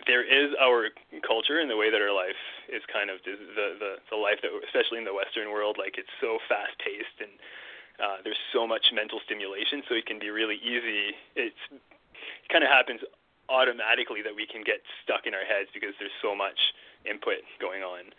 there 0.05 0.21
is 0.21 0.53
our 0.62 0.93
culture 1.25 1.57
and 1.57 1.69
the 1.69 1.75
way 1.75 1.89
that 1.89 2.01
our 2.01 2.13
life 2.13 2.38
is 2.69 2.86
kind 2.91 3.10
of 3.10 3.17
the 3.25 3.33
the 3.57 3.97
the 4.12 4.19
life 4.19 4.38
that 4.45 4.53
especially 4.67 5.01
in 5.01 5.05
the 5.05 5.13
western 5.13 5.49
world 5.49 5.77
like 5.79 5.97
it's 5.97 6.13
so 6.21 6.38
fast 6.45 6.77
paced 6.77 7.17
and 7.17 7.33
uh 7.97 8.21
there's 8.21 8.39
so 8.53 8.67
much 8.69 8.93
mental 8.93 9.17
stimulation 9.25 9.81
so 9.89 9.95
it 9.97 10.05
can 10.05 10.19
be 10.19 10.29
really 10.29 10.62
easy. 10.62 11.17
It's 11.33 11.63
it 11.71 12.49
kind 12.53 12.63
of 12.63 12.69
happens 12.69 13.01
automatically 13.49 14.21
that 14.21 14.36
we 14.36 14.45
can 14.45 14.63
get 14.63 14.83
stuck 15.03 15.25
in 15.25 15.33
our 15.33 15.47
heads 15.47 15.71
because 15.73 15.95
there's 15.99 16.13
so 16.21 16.36
much 16.36 16.60
input 17.07 17.43
going 17.60 17.81
on. 17.81 18.12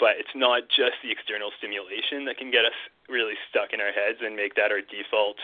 But 0.00 0.18
it's 0.18 0.34
not 0.34 0.66
just 0.68 0.98
the 1.04 1.12
external 1.12 1.54
stimulation 1.56 2.24
that 2.26 2.36
can 2.36 2.50
get 2.50 2.64
us 2.64 2.74
really 3.08 3.38
stuck 3.48 3.70
in 3.72 3.78
our 3.78 3.92
heads 3.94 4.18
and 4.24 4.34
make 4.34 4.56
that 4.56 4.72
our 4.74 4.82
default 4.82 5.38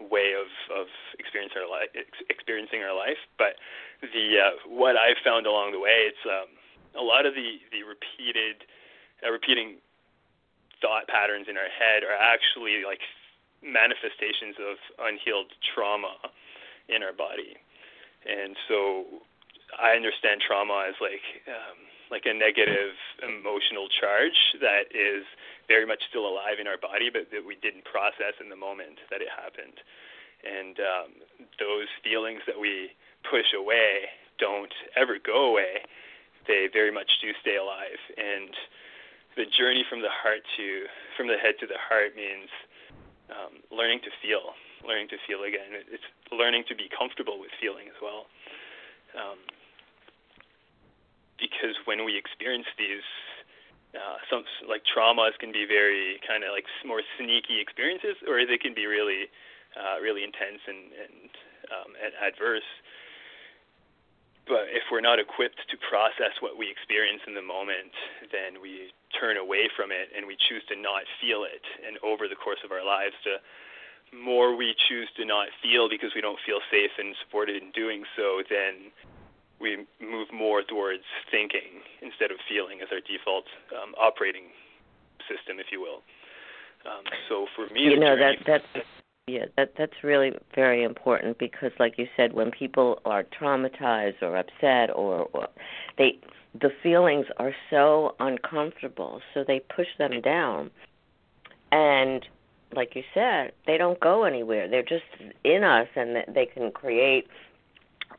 way 0.00 0.34
of 0.36 0.48
of 0.70 0.86
experiencing 1.18 1.62
our 1.62 1.70
life 1.70 1.88
experiencing 2.28 2.82
our 2.82 2.94
life 2.94 3.20
but 3.38 3.56
the 4.02 4.26
uh, 4.40 4.50
what 4.68 4.96
I've 4.96 5.20
found 5.24 5.46
along 5.46 5.72
the 5.72 5.80
way, 5.80 6.10
it's 6.12 6.24
um, 6.26 6.50
a 6.98 7.04
lot 7.04 7.24
of 7.24 7.34
the 7.34 7.60
the 7.72 7.82
repeated 7.84 8.64
uh, 9.24 9.30
repeating 9.30 9.80
thought 10.80 11.08
patterns 11.08 11.46
in 11.48 11.56
our 11.56 11.70
head 11.72 12.04
are 12.04 12.16
actually 12.16 12.84
like 12.84 13.00
manifestations 13.64 14.56
of 14.60 14.76
unhealed 15.00 15.52
trauma 15.64 16.20
in 16.88 17.02
our 17.02 17.12
body, 17.12 17.56
and 18.28 18.56
so 18.68 19.24
I 19.80 19.96
understand 19.96 20.44
trauma 20.44 20.86
as 20.88 20.96
like 21.00 21.24
um, 21.48 21.78
like 22.10 22.26
a 22.26 22.34
negative 22.34 22.94
emotional 23.24 23.88
charge 23.88 24.36
that 24.60 24.92
is 24.92 25.24
very 25.68 25.86
much 25.86 26.02
still 26.08 26.26
alive 26.26 26.58
in 26.60 26.66
our 26.66 26.78
body, 26.78 27.10
but 27.10 27.30
that 27.30 27.44
we 27.44 27.56
didn't 27.58 27.84
process 27.84 28.38
in 28.40 28.48
the 28.48 28.56
moment 28.56 28.98
that 29.10 29.20
it 29.20 29.28
happened. 29.30 29.78
And 30.46 30.76
um, 30.78 31.10
those 31.58 31.90
feelings 32.04 32.40
that 32.46 32.58
we 32.58 32.94
push 33.26 33.50
away 33.56 34.10
don't 34.38 34.72
ever 34.94 35.18
go 35.18 35.50
away. 35.50 35.82
They 36.46 36.68
very 36.72 36.92
much 36.92 37.10
do 37.20 37.32
stay 37.40 37.56
alive. 37.56 37.98
And 38.14 38.54
the 39.34 39.46
journey 39.46 39.84
from 39.88 40.00
the 40.00 40.12
heart 40.12 40.40
to 40.56 40.86
from 41.16 41.26
the 41.28 41.36
head 41.36 41.58
to 41.60 41.66
the 41.66 41.80
heart 41.80 42.14
means 42.14 42.48
um, 43.28 43.60
learning 43.74 44.00
to 44.04 44.12
feel, 44.22 44.54
learning 44.86 45.08
to 45.10 45.18
feel 45.26 45.42
again. 45.42 45.74
It's 45.90 46.06
learning 46.30 46.64
to 46.68 46.74
be 46.74 46.88
comfortable 46.92 47.40
with 47.40 47.50
feeling 47.60 47.88
as 47.88 47.98
well. 48.00 48.30
Um, 49.16 49.40
because 51.36 51.76
when 51.84 52.04
we 52.04 52.16
experience 52.16 52.68
these 52.78 53.04
uh, 53.94 54.18
some 54.30 54.42
like 54.68 54.82
traumas 54.84 55.38
can 55.38 55.52
be 55.52 55.64
very 55.64 56.18
kind 56.26 56.42
of 56.42 56.50
like 56.50 56.64
more 56.84 57.02
sneaky 57.18 57.60
experiences, 57.60 58.16
or 58.26 58.42
they 58.44 58.58
can 58.58 58.74
be 58.74 58.86
really, 58.86 59.30
uh, 59.76 60.00
really 60.02 60.24
intense 60.24 60.60
and 60.66 60.90
and, 60.96 61.30
um, 61.70 61.90
and 62.02 62.12
adverse. 62.18 62.66
But 64.46 64.70
if 64.70 64.86
we're 64.94 65.02
not 65.02 65.18
equipped 65.18 65.58
to 65.70 65.76
process 65.90 66.38
what 66.38 66.54
we 66.54 66.70
experience 66.70 67.22
in 67.26 67.34
the 67.34 67.42
moment, 67.42 67.90
then 68.30 68.62
we 68.62 68.94
turn 69.18 69.36
away 69.36 69.66
from 69.74 69.90
it 69.90 70.14
and 70.14 70.22
we 70.22 70.38
choose 70.38 70.62
to 70.70 70.78
not 70.78 71.02
feel 71.18 71.42
it. 71.42 71.66
And 71.82 71.98
over 72.06 72.30
the 72.30 72.38
course 72.38 72.62
of 72.62 72.70
our 72.70 72.86
lives, 72.86 73.18
the 73.26 73.42
more 74.14 74.54
we 74.54 74.74
choose 74.86 75.10
to 75.18 75.24
not 75.26 75.48
feel 75.58 75.90
because 75.90 76.14
we 76.14 76.22
don't 76.22 76.38
feel 76.46 76.62
safe 76.70 76.94
and 76.94 77.16
supported 77.26 77.58
in 77.58 77.74
doing 77.74 78.06
so, 78.14 78.42
then 78.46 78.94
we 79.60 79.86
move 80.00 80.28
more 80.32 80.62
towards 80.62 81.04
thinking 81.30 81.80
instead 82.02 82.30
of 82.30 82.38
feeling 82.48 82.80
as 82.82 82.88
our 82.92 83.00
default 83.00 83.44
um, 83.72 83.94
operating 84.00 84.52
system, 85.28 85.58
if 85.58 85.66
you 85.72 85.80
will. 85.80 86.02
Um, 86.84 87.04
so 87.28 87.46
for 87.56 87.72
me, 87.72 87.82
you 87.82 87.98
know 87.98 88.16
that 88.16 88.36
that's 88.46 88.86
Yeah, 89.28 89.46
that 89.56 89.72
that's 89.76 90.04
really 90.04 90.32
very 90.54 90.84
important 90.84 91.38
because, 91.38 91.72
like 91.80 91.98
you 91.98 92.06
said, 92.16 92.32
when 92.32 92.52
people 92.52 93.00
are 93.04 93.24
traumatized 93.24 94.22
or 94.22 94.36
upset 94.36 94.90
or, 94.94 95.28
or 95.32 95.48
they 95.98 96.18
the 96.60 96.70
feelings 96.80 97.26
are 97.38 97.52
so 97.68 98.14
uncomfortable, 98.20 99.20
so 99.34 99.42
they 99.42 99.60
push 99.74 99.88
them 99.98 100.20
down, 100.20 100.70
and 101.72 102.24
like 102.74 102.94
you 102.94 103.02
said, 103.14 103.50
they 103.66 103.76
don't 103.76 103.98
go 103.98 104.22
anywhere. 104.22 104.68
They're 104.68 104.82
just 104.84 105.04
in 105.42 105.64
us, 105.64 105.88
and 105.96 106.24
they 106.32 106.46
can 106.46 106.70
create 106.70 107.26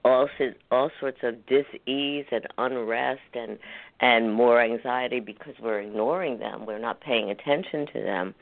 all 0.06 0.30
all 0.72 0.90
sorts 1.00 1.20
of 1.24 1.46
dis-ease 1.46 2.26
and 2.32 2.48
unrest 2.58 3.22
and 3.34 3.58
and 4.00 4.34
more 4.34 4.62
anxiety 4.62 5.20
because 5.20 5.56
we're 5.62 5.82
ignoring 5.82 6.40
them. 6.40 6.66
We're 6.66 6.80
not 6.80 7.02
paying 7.02 7.30
attention 7.30 7.88
to 7.88 8.02
them. 8.02 8.36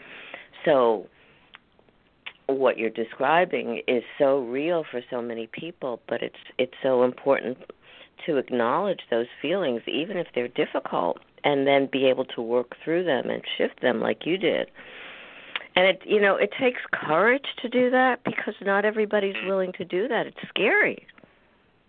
So 0.64 1.08
what 2.48 2.78
you're 2.78 2.90
describing 2.90 3.82
is 3.88 4.04
so 4.18 4.40
real 4.40 4.86
for 4.90 5.02
so 5.10 5.22
many 5.22 5.48
people, 5.48 6.02
but 6.08 6.22
it's 6.22 6.36
it's 6.58 6.74
so 6.84 7.04
important 7.04 7.58
to 8.26 8.38
acknowledge 8.38 9.02
those 9.10 9.28
feelings 9.42 9.82
even 9.88 10.18
if 10.18 10.28
they're 10.34 10.48
difficult 10.48 11.20
and 11.44 11.68
then 11.68 11.88
be 11.92 12.06
able 12.06 12.26
to 12.26 12.42
work 12.42 12.76
through 12.84 13.04
them 13.04 13.30
and 13.30 13.44
shift 13.58 13.82
them 13.82 14.02
like 14.02 14.26
you 14.26 14.38
did. 14.38 14.70
And 15.76 15.88
it 15.88 16.02
you 16.06 16.22
know, 16.22 16.36
it 16.36 16.52
takes 16.60 16.82
courage 16.92 17.48
to 17.62 17.70
do 17.70 17.90
that 17.90 18.24
because 18.24 18.54
not 18.62 18.86
everybody's 18.86 19.36
willing 19.46 19.74
to 19.74 19.86
do 19.86 20.08
that. 20.08 20.28
It's 20.28 20.48
scary. 20.48 21.06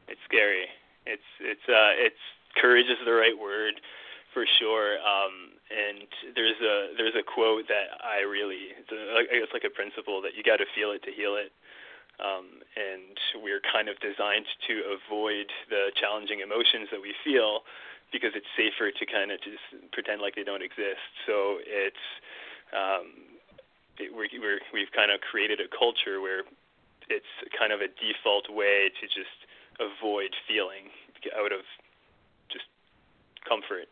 It's 0.09 0.21
scary. 0.25 0.67
It's 1.07 1.29
it's 1.41 1.67
uh 1.69 1.93
it's 1.99 2.23
courage 2.61 2.87
is 2.87 2.99
the 3.05 3.13
right 3.13 3.37
word 3.37 3.81
for 4.35 4.45
sure. 4.59 4.99
Um 5.03 5.57
and 5.71 6.07
there's 6.35 6.61
a 6.63 6.95
there's 6.97 7.17
a 7.19 7.23
quote 7.27 7.67
that 7.69 7.99
I 8.03 8.23
really 8.23 8.75
it's 8.79 8.91
a, 8.91 9.01
I 9.19 9.39
guess 9.41 9.53
like 9.53 9.67
a 9.67 9.73
principle 9.73 10.23
that 10.23 10.35
you 10.37 10.43
got 10.43 10.59
to 10.59 10.69
feel 10.75 10.93
it 10.93 11.03
to 11.05 11.13
heal 11.13 11.37
it. 11.37 11.53
Um, 12.17 12.65
and 12.81 13.45
we're 13.45 13.61
kind 13.61 13.93
of 13.93 14.01
designed 14.01 14.49
to 14.73 14.97
avoid 14.97 15.53
the 15.69 15.93
challenging 16.01 16.41
emotions 16.41 16.89
that 16.89 16.97
we 16.97 17.13
feel 17.21 17.61
because 18.09 18.33
it's 18.33 18.49
safer 18.57 18.89
to 18.89 19.05
kind 19.05 19.29
of 19.29 19.37
just 19.45 19.61
pretend 19.93 20.23
like 20.25 20.33
they 20.33 20.47
don't 20.47 20.65
exist. 20.65 21.05
So 21.29 21.61
it's 21.61 22.05
um, 22.73 23.37
it, 23.99 24.15
we're, 24.15 24.33
we're 24.41 24.61
we've 24.73 24.93
kind 24.97 25.13
of 25.13 25.21
created 25.21 25.61
a 25.61 25.69
culture 25.69 26.21
where 26.21 26.49
it's 27.13 27.29
kind 27.53 27.73
of 27.73 27.81
a 27.81 27.89
default 28.01 28.49
way 28.49 28.89
to 28.89 29.05
just 29.07 29.37
avoid 29.79 30.33
feeling 30.49 30.89
out 31.37 31.53
of 31.53 31.63
just 32.49 32.67
comfort 33.49 33.89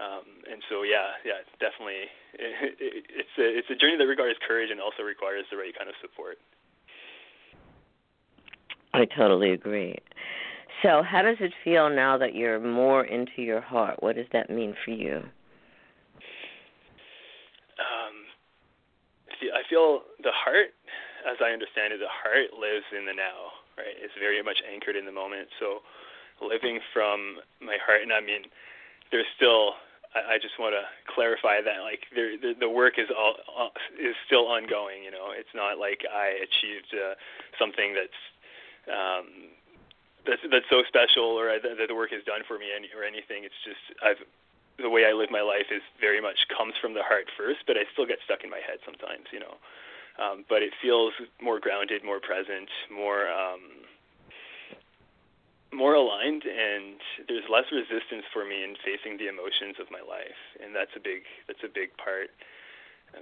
um, 0.00 0.24
and 0.50 0.62
so, 0.70 0.82
yeah, 0.82 1.12
yeah, 1.28 1.44
definitely, 1.60 2.08
it, 2.32 2.80
it, 2.80 3.04
it's 3.12 3.36
a 3.38 3.44
it's 3.44 3.68
a 3.68 3.76
journey 3.76 3.98
that 3.98 4.08
requires 4.08 4.36
courage 4.48 4.70
and 4.70 4.80
also 4.80 5.02
requires 5.02 5.44
the 5.50 5.58
right 5.58 5.76
kind 5.76 5.90
of 5.90 5.96
support. 6.00 6.38
I 8.94 9.04
totally 9.04 9.52
agree. 9.52 9.96
So, 10.82 11.02
how 11.04 11.20
does 11.20 11.36
it 11.40 11.52
feel 11.62 11.90
now 11.90 12.16
that 12.16 12.34
you're 12.34 12.58
more 12.58 13.04
into 13.04 13.42
your 13.42 13.60
heart? 13.60 14.02
What 14.02 14.16
does 14.16 14.26
that 14.32 14.48
mean 14.48 14.74
for 14.82 14.90
you? 14.90 15.16
Um, 17.76 18.16
I 19.52 19.60
feel 19.68 20.00
the 20.24 20.32
heart, 20.32 20.72
as 21.30 21.36
I 21.44 21.52
understand 21.52 21.92
it, 21.92 22.00
the 22.00 22.08
heart 22.08 22.56
lives 22.56 22.86
in 22.96 23.04
the 23.04 23.12
now, 23.12 23.59
right? 23.80 23.96
It's 23.96 24.14
very 24.20 24.42
much 24.42 24.60
anchored 24.68 24.96
in 24.96 25.04
the 25.08 25.12
moment. 25.12 25.48
So, 25.58 25.80
living 26.40 26.80
from 26.92 27.40
my 27.60 27.76
heart, 27.80 28.02
and 28.04 28.12
I 28.12 28.20
mean, 28.20 28.48
there's 29.10 29.28
still 29.36 29.80
I, 30.14 30.34
I 30.34 30.36
just 30.38 30.58
want 30.58 30.74
to 30.74 30.84
clarify 31.12 31.60
that 31.62 31.82
like 31.82 32.06
there, 32.14 32.36
the 32.36 32.54
the 32.58 32.68
work 32.68 32.98
is 32.98 33.08
all, 33.10 33.36
all 33.46 33.70
is 33.98 34.14
still 34.26 34.46
ongoing. 34.48 35.02
You 35.04 35.10
know, 35.10 35.30
it's 35.30 35.52
not 35.54 35.78
like 35.78 36.02
I 36.06 36.38
achieved 36.42 36.90
uh, 36.94 37.14
something 37.58 37.94
that's 37.94 38.20
um, 38.90 39.26
that's 40.26 40.42
that's 40.50 40.68
so 40.70 40.82
special 40.86 41.38
or 41.38 41.50
that, 41.58 41.76
that 41.78 41.88
the 41.88 41.94
work 41.94 42.12
is 42.12 42.24
done 42.24 42.42
for 42.46 42.58
me 42.58 42.74
any, 42.74 42.90
or 42.96 43.04
anything. 43.04 43.44
It's 43.44 43.60
just 43.64 43.82
I've 44.02 44.20
the 44.80 44.90
way 44.90 45.04
I 45.04 45.12
live 45.12 45.30
my 45.30 45.44
life 45.44 45.68
is 45.68 45.84
very 46.00 46.20
much 46.24 46.48
comes 46.48 46.72
from 46.80 46.94
the 46.94 47.04
heart 47.04 47.28
first, 47.36 47.68
but 47.68 47.76
I 47.76 47.84
still 47.92 48.06
get 48.06 48.18
stuck 48.24 48.42
in 48.42 48.50
my 48.50 48.62
head 48.64 48.80
sometimes. 48.84 49.28
You 49.30 49.40
know. 49.40 49.56
Um, 50.20 50.44
but 50.48 50.62
it 50.62 50.72
feels 50.82 51.14
more 51.40 51.58
grounded, 51.58 52.04
more 52.04 52.20
present, 52.20 52.68
more 52.92 53.30
um, 53.32 53.80
more 55.72 55.94
aligned 55.94 56.42
and 56.42 56.98
there's 57.30 57.46
less 57.46 57.70
resistance 57.70 58.26
for 58.34 58.42
me 58.42 58.66
in 58.66 58.74
facing 58.82 59.14
the 59.22 59.30
emotions 59.30 59.78
of 59.78 59.86
my 59.90 60.02
life 60.02 60.38
and 60.58 60.74
that's 60.74 60.90
a 60.98 61.02
big 61.02 61.22
that's 61.46 61.62
a 61.62 61.70
big 61.70 61.94
part 61.94 62.34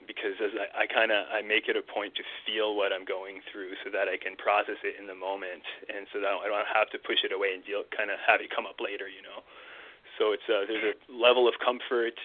because 0.09 0.37
as 0.41 0.53
I, 0.57 0.85
I 0.85 0.87
kind 0.89 1.13
of 1.13 1.29
I 1.29 1.45
make 1.45 1.69
it 1.69 1.77
a 1.77 1.85
point 1.85 2.17
to 2.17 2.25
feel 2.49 2.73
what 2.73 2.89
I'm 2.93 3.05
going 3.05 3.45
through 3.53 3.77
so 3.85 3.93
that 3.93 4.09
I 4.09 4.17
can 4.17 4.33
process 4.37 4.81
it 4.81 4.97
in 4.97 5.05
the 5.05 5.17
moment 5.17 5.65
and 5.93 6.09
so 6.09 6.25
that 6.25 6.29
I 6.29 6.49
don't 6.49 6.73
have 6.73 6.89
to 6.97 6.99
push 7.01 7.21
it 7.21 7.37
away 7.37 7.53
and 7.53 7.61
deal 7.65 7.85
kind 7.93 8.09
of 8.09 8.17
have 8.25 8.41
it 8.41 8.49
come 8.49 8.65
up 8.65 8.81
later 8.81 9.09
you 9.09 9.21
know? 9.21 9.45
So 10.17 10.33
it's 10.33 10.49
a, 10.49 10.65
there's 10.65 10.97
a 10.97 11.13
level 11.13 11.45
of 11.45 11.61
comfort 11.61 12.17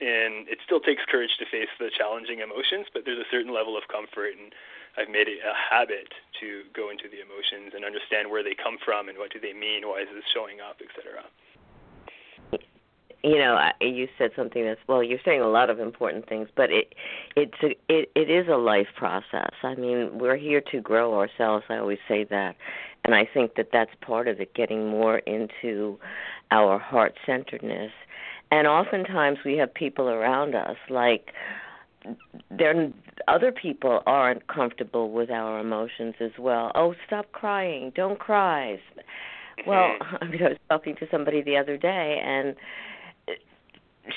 and 0.00 0.48
it 0.48 0.58
still 0.64 0.80
takes 0.80 1.04
courage 1.08 1.36
to 1.38 1.46
face 1.46 1.70
the 1.78 1.90
challenging 1.92 2.40
emotions 2.40 2.86
but 2.92 3.04
there's 3.04 3.20
a 3.20 3.30
certain 3.30 3.52
level 3.52 3.76
of 3.76 3.84
comfort 3.88 4.32
and 4.36 4.52
I've 4.98 5.08
made 5.08 5.28
it 5.28 5.38
a 5.46 5.54
habit 5.54 6.12
to 6.40 6.62
go 6.74 6.90
into 6.90 7.04
the 7.06 7.22
emotions 7.22 7.72
and 7.74 7.84
understand 7.84 8.30
where 8.30 8.42
they 8.42 8.54
come 8.54 8.78
from 8.84 9.08
and 9.08 9.18
what 9.18 9.32
do 9.32 9.38
they 9.38 9.52
mean, 9.52 9.86
why 9.86 10.02
is 10.02 10.08
this 10.12 10.24
showing 10.34 10.58
up, 10.60 10.78
etc. 10.82 11.22
You 13.22 13.36
know, 13.36 13.60
you 13.80 14.08
said 14.16 14.30
something 14.34 14.64
that's 14.64 14.80
well. 14.88 15.02
You're 15.02 15.20
saying 15.24 15.42
a 15.42 15.48
lot 15.48 15.68
of 15.68 15.78
important 15.78 16.26
things, 16.26 16.48
but 16.56 16.70
it 16.70 16.94
it's 17.36 17.62
a, 17.62 17.76
it 17.88 18.10
it 18.14 18.30
is 18.30 18.48
a 18.48 18.56
life 18.56 18.88
process. 18.96 19.52
I 19.62 19.74
mean, 19.74 20.18
we're 20.18 20.38
here 20.38 20.62
to 20.72 20.80
grow 20.80 21.18
ourselves. 21.18 21.66
I 21.68 21.76
always 21.76 21.98
say 22.08 22.24
that, 22.24 22.56
and 23.04 23.14
I 23.14 23.28
think 23.32 23.56
that 23.56 23.68
that's 23.74 23.90
part 24.00 24.26
of 24.26 24.40
it. 24.40 24.54
Getting 24.54 24.88
more 24.88 25.18
into 25.18 25.98
our 26.50 26.78
heart 26.78 27.14
centeredness, 27.26 27.92
and 28.50 28.66
oftentimes 28.66 29.38
we 29.44 29.56
have 29.56 29.72
people 29.72 30.08
around 30.08 30.54
us 30.54 30.76
like 30.88 31.32
there 32.50 32.92
other 33.28 33.52
people 33.52 34.02
aren't 34.06 34.46
comfortable 34.48 35.10
with 35.10 35.30
our 35.30 35.60
emotions 35.60 36.14
as 36.20 36.32
well. 36.38 36.72
Oh, 36.74 36.94
stop 37.06 37.30
crying! 37.32 37.92
Don't 37.94 38.18
cry. 38.18 38.80
Mm-hmm. 39.58 39.70
Well, 39.70 39.96
I 40.20 40.24
mean, 40.26 40.42
I 40.42 40.48
was 40.50 40.58
talking 40.68 40.96
to 40.96 41.06
somebody 41.10 41.42
the 41.42 41.56
other 41.56 41.76
day, 41.76 42.20
and 42.24 42.56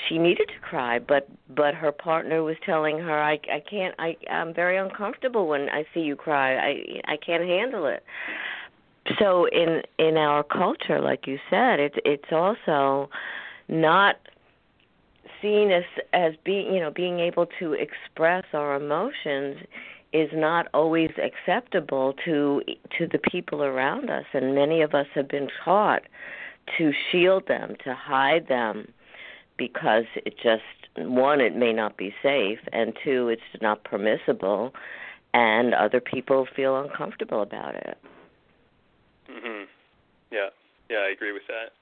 she 0.07 0.17
needed 0.17 0.47
to 0.47 0.59
cry, 0.61 0.99
but 0.99 1.27
but 1.49 1.73
her 1.75 1.91
partner 1.91 2.43
was 2.43 2.55
telling 2.65 2.99
her, 2.99 3.21
"I 3.21 3.33
I 3.51 3.61
can't. 3.69 3.95
I 3.99 4.15
I'm 4.29 4.53
very 4.53 4.77
uncomfortable 4.77 5.47
when 5.47 5.69
I 5.69 5.85
see 5.93 6.01
you 6.01 6.15
cry. 6.15 6.55
I 6.55 7.01
I 7.05 7.17
can't 7.17 7.43
handle 7.43 7.85
it." 7.87 8.03
So 9.19 9.45
in 9.45 9.81
in 9.99 10.17
our 10.17 10.43
culture, 10.43 11.01
like 11.01 11.27
you 11.27 11.37
said, 11.49 11.79
it's 11.79 11.97
it's 12.05 12.31
also 12.31 13.09
not 13.67 14.17
seen 15.41 15.71
as 15.71 15.83
as 16.13 16.33
being 16.43 16.73
you 16.73 16.79
know 16.79 16.91
being 16.91 17.19
able 17.19 17.45
to 17.59 17.73
express 17.73 18.45
our 18.53 18.75
emotions 18.75 19.57
is 20.13 20.29
not 20.31 20.67
always 20.73 21.11
acceptable 21.17 22.13
to 22.23 22.61
to 22.97 23.07
the 23.07 23.17
people 23.17 23.63
around 23.63 24.09
us. 24.09 24.25
And 24.33 24.55
many 24.55 24.81
of 24.81 24.93
us 24.93 25.07
have 25.15 25.27
been 25.27 25.49
taught 25.63 26.03
to 26.77 26.93
shield 27.11 27.47
them 27.47 27.75
to 27.83 27.93
hide 27.93 28.47
them 28.47 28.87
because 29.57 30.05
it 30.15 30.35
just 30.41 30.63
one 30.97 31.41
it 31.41 31.55
may 31.55 31.73
not 31.73 31.97
be 31.97 32.13
safe 32.21 32.59
and 32.71 32.93
two 33.03 33.27
it's 33.27 33.61
not 33.61 33.83
permissible 33.83 34.73
and 35.33 35.73
other 35.73 35.99
people 35.99 36.47
feel 36.55 36.77
uncomfortable 36.79 37.41
about 37.41 37.75
it. 37.75 37.97
Mhm 39.29 39.65
yeah. 40.31 40.49
Yeah 40.89 40.99
i 40.99 41.09
agree 41.09 41.31
with 41.31 41.47
that 41.47 41.73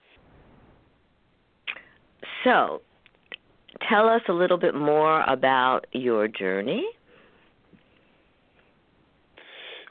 so 2.43 2.81
tell 3.87 4.07
us 4.07 4.21
a 4.27 4.33
little 4.33 4.57
bit 4.57 4.75
more 4.75 5.21
about 5.23 5.85
your 5.91 6.27
journey. 6.27 6.85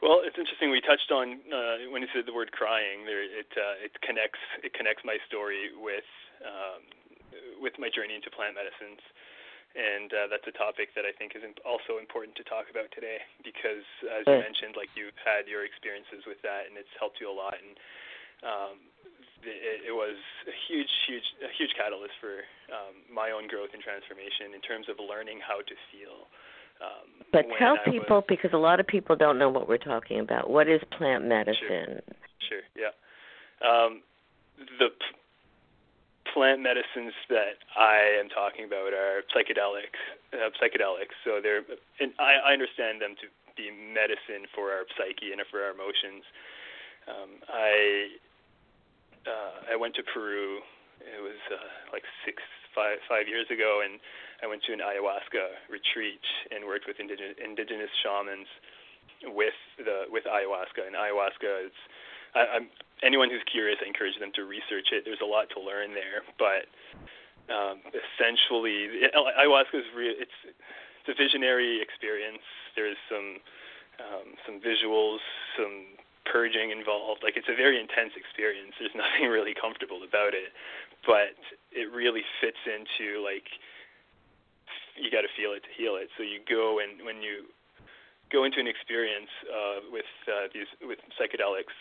Well, 0.00 0.24
it's 0.24 0.36
interesting. 0.40 0.72
We 0.72 0.80
touched 0.80 1.12
on 1.12 1.44
uh, 1.52 1.92
when 1.92 2.00
you 2.00 2.08
said 2.16 2.24
the 2.24 2.32
word 2.32 2.52
crying. 2.56 3.04
There, 3.04 3.20
it 3.20 3.52
uh, 3.52 3.84
it 3.84 3.92
connects 4.00 4.40
it 4.64 4.72
connects 4.72 5.04
my 5.04 5.20
story 5.28 5.76
with 5.76 6.08
um, 6.40 6.80
with 7.60 7.76
my 7.76 7.92
journey 7.92 8.16
into 8.16 8.32
plant 8.32 8.56
medicines, 8.56 9.04
and 9.76 10.08
uh, 10.08 10.26
that's 10.32 10.48
a 10.48 10.56
topic 10.56 10.96
that 10.96 11.04
I 11.04 11.12
think 11.12 11.36
is 11.36 11.44
also 11.68 12.00
important 12.00 12.32
to 12.40 12.44
talk 12.48 12.72
about 12.72 12.88
today 12.96 13.20
because, 13.44 13.84
as 14.08 14.24
you 14.24 14.40
mentioned, 14.40 14.72
like 14.72 14.88
you've 14.96 15.20
had 15.20 15.44
your 15.44 15.68
experiences 15.68 16.24
with 16.24 16.40
that, 16.48 16.64
and 16.64 16.80
it's 16.80 16.90
helped 16.96 17.20
you 17.20 17.28
a 17.28 17.36
lot. 17.36 17.60
And 17.60 17.76
um, 18.40 18.76
it, 19.42 19.88
it 19.88 19.94
was 19.94 20.16
a 20.48 20.54
huge, 20.68 20.90
huge, 21.06 21.24
a 21.42 21.52
huge 21.56 21.72
catalyst 21.76 22.14
for 22.20 22.44
um, 22.72 23.00
my 23.12 23.30
own 23.30 23.48
growth 23.48 23.70
and 23.72 23.82
transformation 23.82 24.54
in 24.54 24.60
terms 24.60 24.86
of 24.88 24.96
learning 25.00 25.40
how 25.40 25.58
to 25.64 25.74
feel. 25.90 26.28
Um, 26.80 27.24
but 27.32 27.44
tell 27.58 27.76
people 27.84 28.24
was, 28.24 28.28
because 28.28 28.52
a 28.52 28.60
lot 28.60 28.80
of 28.80 28.86
people 28.86 29.14
don't 29.16 29.38
know 29.38 29.50
what 29.50 29.68
we're 29.68 29.80
talking 29.80 30.20
about. 30.20 30.48
What 30.48 30.68
is 30.68 30.80
plant 30.96 31.24
medicine? 31.24 32.00
Sure, 32.48 32.64
sure 32.64 32.64
yeah. 32.72 32.96
Um, 33.60 34.00
the 34.80 34.88
p- 34.88 35.20
plant 36.32 36.62
medicines 36.62 37.12
that 37.28 37.60
I 37.76 38.16
am 38.16 38.28
talking 38.32 38.64
about 38.64 38.96
are 38.96 39.20
psychedelics. 39.28 40.00
Uh, 40.32 40.48
psychedelics. 40.56 41.12
So 41.24 41.40
they're, 41.42 41.60
and 42.00 42.12
I, 42.18 42.48
I 42.48 42.52
understand 42.52 43.02
them 43.02 43.14
to 43.20 43.28
be 43.56 43.68
medicine 43.68 44.48
for 44.54 44.72
our 44.72 44.88
psyche 44.96 45.32
and 45.32 45.42
for 45.50 45.60
our 45.60 45.72
emotions. 45.76 46.24
Um, 47.08 47.30
I 47.48 48.16
uh, 49.26 49.72
I 49.72 49.76
went 49.76 49.94
to 49.96 50.02
Peru. 50.02 50.60
It 51.00 51.20
was 51.20 51.40
uh, 51.48 51.92
like 51.92 52.04
six 52.24 52.42
five 52.74 52.98
five 53.08 53.28
years 53.28 53.48
ago, 53.50 53.82
and 53.84 53.98
I 54.42 54.46
went 54.46 54.62
to 54.68 54.72
an 54.72 54.80
ayahuasca 54.80 55.68
retreat 55.68 56.24
and 56.52 56.64
worked 56.64 56.86
with 56.86 57.00
indigenous, 57.00 57.36
indigenous 57.40 57.92
shamans 58.04 58.48
with 59.32 59.56
the 59.76 60.08
with 60.08 60.24
ayahuasca. 60.24 60.84
And 60.86 60.96
ayahuasca 60.96 61.66
is 61.66 61.76
I, 62.34 62.60
I'm 62.60 62.66
anyone 63.02 63.30
who's 63.30 63.44
curious, 63.50 63.78
I 63.82 63.88
encourage 63.88 64.18
them 64.20 64.32
to 64.36 64.44
research 64.44 64.92
it. 64.92 65.04
There's 65.04 65.24
a 65.24 65.28
lot 65.28 65.48
to 65.56 65.60
learn 65.60 65.92
there, 65.96 66.22
but 66.38 66.68
um, 67.50 67.82
essentially, 67.90 69.08
it, 69.08 69.12
ayahuasca 69.14 69.74
is 69.74 69.88
real. 69.96 70.14
It's 70.16 70.38
it's 71.00 71.08
a 71.08 71.16
visionary 71.16 71.80
experience. 71.80 72.44
There's 72.76 72.98
some 73.08 73.40
um, 74.00 74.26
some 74.46 74.56
visuals, 74.60 75.20
some 75.56 75.99
purging 76.26 76.70
involved. 76.70 77.22
Like 77.22 77.36
it's 77.36 77.48
a 77.48 77.56
very 77.56 77.80
intense 77.80 78.12
experience. 78.16 78.76
There's 78.78 78.94
nothing 78.98 79.28
really 79.28 79.54
comfortable 79.54 80.02
about 80.02 80.34
it, 80.34 80.52
but 81.06 81.36
it 81.72 81.88
really 81.92 82.22
fits 82.40 82.60
into 82.66 83.22
like 83.22 83.48
you 84.98 85.08
got 85.08 85.24
to 85.24 85.32
feel 85.32 85.56
it 85.56 85.64
to 85.64 85.72
heal 85.72 85.96
it. 85.96 86.12
So 86.16 86.22
you 86.22 86.40
go 86.44 86.78
and 86.78 87.04
when 87.04 87.22
you 87.22 87.48
go 88.32 88.44
into 88.44 88.60
an 88.60 88.68
experience 88.68 89.30
uh, 89.48 89.86
with 89.90 90.10
uh, 90.28 90.52
these 90.52 90.70
with 90.82 90.98
psychedelics, 91.18 91.74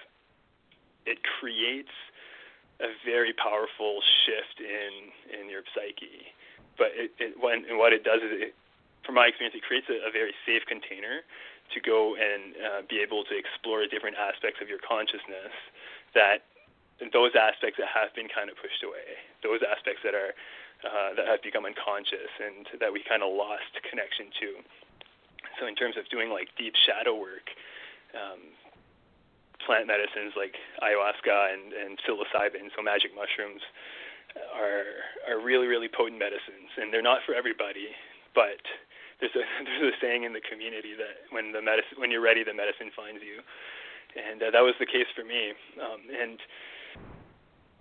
it 1.06 1.20
creates 1.40 1.94
a 2.80 2.90
very 3.04 3.34
powerful 3.36 4.00
shift 4.26 4.64
in 4.64 5.12
in 5.36 5.50
your 5.50 5.64
psyche. 5.76 6.32
But 6.78 6.96
it, 6.96 7.12
it 7.20 7.36
when 7.38 7.66
and 7.68 7.78
what 7.78 7.94
it 7.94 8.04
does 8.04 8.24
is 8.24 8.50
it, 8.50 8.54
from 9.06 9.16
my 9.16 9.28
experience, 9.28 9.56
it 9.56 9.64
creates 9.64 9.88
a, 9.90 10.00
a 10.08 10.12
very 10.12 10.34
safe 10.46 10.64
container 10.68 11.26
to 11.74 11.80
go 11.80 12.16
and 12.16 12.42
uh, 12.58 12.82
be 12.90 13.00
able 13.00 13.24
to 13.26 13.36
explore 13.38 13.86
different 13.86 14.18
aspects 14.18 14.60
of 14.62 14.68
your 14.68 14.80
consciousness 14.82 15.54
that 16.14 16.44
those 17.14 17.32
aspects 17.36 17.80
that 17.80 17.88
have 17.88 18.12
been 18.12 18.28
kind 18.28 18.52
of 18.52 18.60
pushed 18.60 18.84
away, 18.84 19.16
those 19.40 19.64
aspects 19.64 20.04
that 20.04 20.12
are 20.12 20.36
uh, 20.84 21.12
that 21.16 21.28
have 21.28 21.44
become 21.44 21.68
unconscious 21.68 22.32
and 22.40 22.68
that 22.80 22.92
we 22.92 23.04
kind 23.04 23.20
of 23.20 23.32
lost 23.36 23.68
connection 23.84 24.32
to. 24.40 24.64
So 25.60 25.68
in 25.68 25.76
terms 25.76 26.00
of 26.00 26.08
doing 26.08 26.32
like 26.32 26.48
deep 26.56 26.72
shadow 26.88 27.16
work, 27.20 27.52
um, 28.16 28.56
plant 29.60 29.88
medicines 29.88 30.40
like 30.40 30.56
ayahuasca 30.80 31.52
and, 31.52 31.76
and 31.76 32.00
psilocybin, 32.04 32.72
so 32.76 32.80
magic 32.82 33.12
mushrooms, 33.16 33.64
are 34.56 35.04
are 35.28 35.40
really 35.40 35.68
really 35.68 35.88
potent 35.88 36.20
medicines, 36.20 36.72
and 36.78 36.94
they're 36.94 37.04
not 37.04 37.20
for 37.26 37.36
everybody. 37.36 37.92
But 38.36 38.62
there's 39.20 39.36
a 39.36 39.44
there's 39.64 39.94
a 39.94 39.98
saying 40.02 40.24
in 40.24 40.34
the 40.34 40.42
community 40.42 40.96
that 40.96 41.28
when 41.32 41.52
the 41.52 41.62
medicine 41.62 42.00
when 42.00 42.12
you're 42.12 42.24
ready, 42.24 42.44
the 42.44 42.54
medicine 42.54 42.92
finds 42.96 43.22
you, 43.22 43.44
and 44.16 44.42
uh, 44.42 44.52
that 44.52 44.64
was 44.64 44.76
the 44.80 44.88
case 44.88 45.08
for 45.16 45.24
me. 45.24 45.54
Um, 45.80 46.02
and 46.10 46.40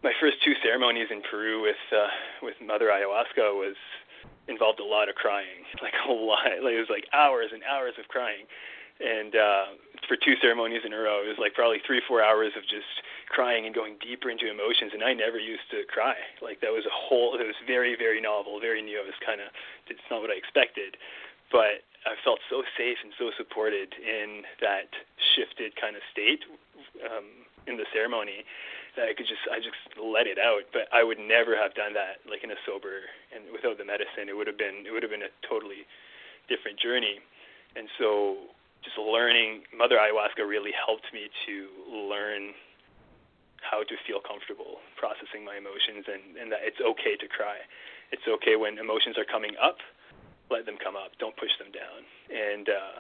my 0.03 0.13
first 0.21 0.43
two 0.45 0.55
ceremonies 0.63 1.09
in 1.11 1.23
Peru 1.23 1.63
with 1.63 1.83
uh, 1.95 2.11
with 2.43 2.55
Mother 2.63 2.91
Ayahuasca 2.91 3.55
was 3.55 3.77
involved 4.47 4.81
a 4.81 4.85
lot 4.85 5.09
of 5.09 5.15
crying, 5.15 5.67
like 5.83 5.95
a 6.09 6.13
lot. 6.13 6.63
Like 6.63 6.75
it 6.75 6.83
was 6.83 6.91
like 6.91 7.07
hours 7.13 7.51
and 7.53 7.63
hours 7.65 7.95
of 7.99 8.09
crying, 8.09 8.47
and 9.01 9.35
uh, 9.35 9.65
for 10.07 10.17
two 10.17 10.35
ceremonies 10.41 10.83
in 10.85 10.93
a 10.93 10.99
row, 10.99 11.23
it 11.23 11.29
was 11.29 11.39
like 11.39 11.55
probably 11.55 11.79
three 11.87 12.03
four 12.07 12.23
hours 12.23 12.53
of 12.57 12.63
just 12.63 12.91
crying 13.29 13.67
and 13.67 13.75
going 13.75 13.97
deeper 14.01 14.31
into 14.31 14.51
emotions. 14.51 14.93
And 14.93 15.05
I 15.05 15.13
never 15.13 15.39
used 15.39 15.69
to 15.71 15.85
cry. 15.89 16.17
Like 16.41 16.61
that 16.61 16.73
was 16.73 16.85
a 16.87 16.93
whole. 16.93 17.37
It 17.39 17.47
was 17.47 17.59
very 17.67 17.97
very 17.97 18.21
novel, 18.21 18.61
very 18.61 18.83
new. 18.83 18.99
It 18.99 19.07
was 19.07 19.19
kind 19.25 19.41
of 19.41 19.49
it's 19.89 20.05
not 20.11 20.21
what 20.21 20.31
I 20.31 20.37
expected, 20.37 20.97
but 21.53 21.85
I 22.07 22.17
felt 22.25 22.41
so 22.49 22.63
safe 22.77 22.99
and 23.03 23.13
so 23.19 23.31
supported 23.37 23.93
in 24.01 24.45
that 24.61 24.89
shifted 25.35 25.77
kind 25.77 25.97
of 25.97 26.03
state 26.13 26.45
um, 27.05 27.45
in 27.67 27.77
the 27.77 27.85
ceremony 27.93 28.49
that 28.97 29.09
I 29.11 29.15
could 29.15 29.29
just 29.29 29.45
I 29.51 29.61
just 29.61 29.79
let 30.01 30.27
it 30.27 30.39
out. 30.39 30.65
But 30.73 30.89
I 30.93 31.05
would 31.05 31.21
never 31.21 31.53
have 31.57 31.75
done 31.75 31.93
that 31.95 32.25
like 32.25 32.43
in 32.43 32.51
a 32.51 32.61
sober 32.65 33.07
and 33.35 33.45
without 33.53 33.77
the 33.77 33.85
medicine. 33.85 34.31
It 34.31 34.37
would 34.37 34.47
have 34.49 34.59
been 34.59 34.89
it 34.89 34.91
would 34.91 35.03
have 35.03 35.13
been 35.13 35.27
a 35.27 35.35
totally 35.45 35.85
different 36.49 36.81
journey. 36.81 37.21
And 37.77 37.89
so 38.01 38.49
just 38.83 38.97
learning 38.97 39.69
Mother 39.77 39.97
Ayahuasca 39.97 40.47
really 40.47 40.73
helped 40.73 41.13
me 41.13 41.29
to 41.47 41.55
learn 41.93 42.55
how 43.69 43.85
to 43.85 43.95
feel 44.09 44.25
comfortable 44.25 44.81
processing 44.97 45.45
my 45.45 45.61
emotions 45.61 46.09
and, 46.09 46.41
and 46.41 46.49
that 46.49 46.65
it's 46.65 46.81
okay 46.81 47.15
to 47.21 47.29
cry. 47.29 47.61
It's 48.11 48.25
okay 48.41 48.57
when 48.57 48.81
emotions 48.81 49.21
are 49.21 49.29
coming 49.29 49.53
up, 49.61 49.79
let 50.49 50.65
them 50.65 50.81
come 50.81 50.97
up. 50.97 51.13
Don't 51.21 51.37
push 51.37 51.53
them 51.61 51.69
down. 51.71 52.01
And 52.33 52.69
uh 52.69 52.97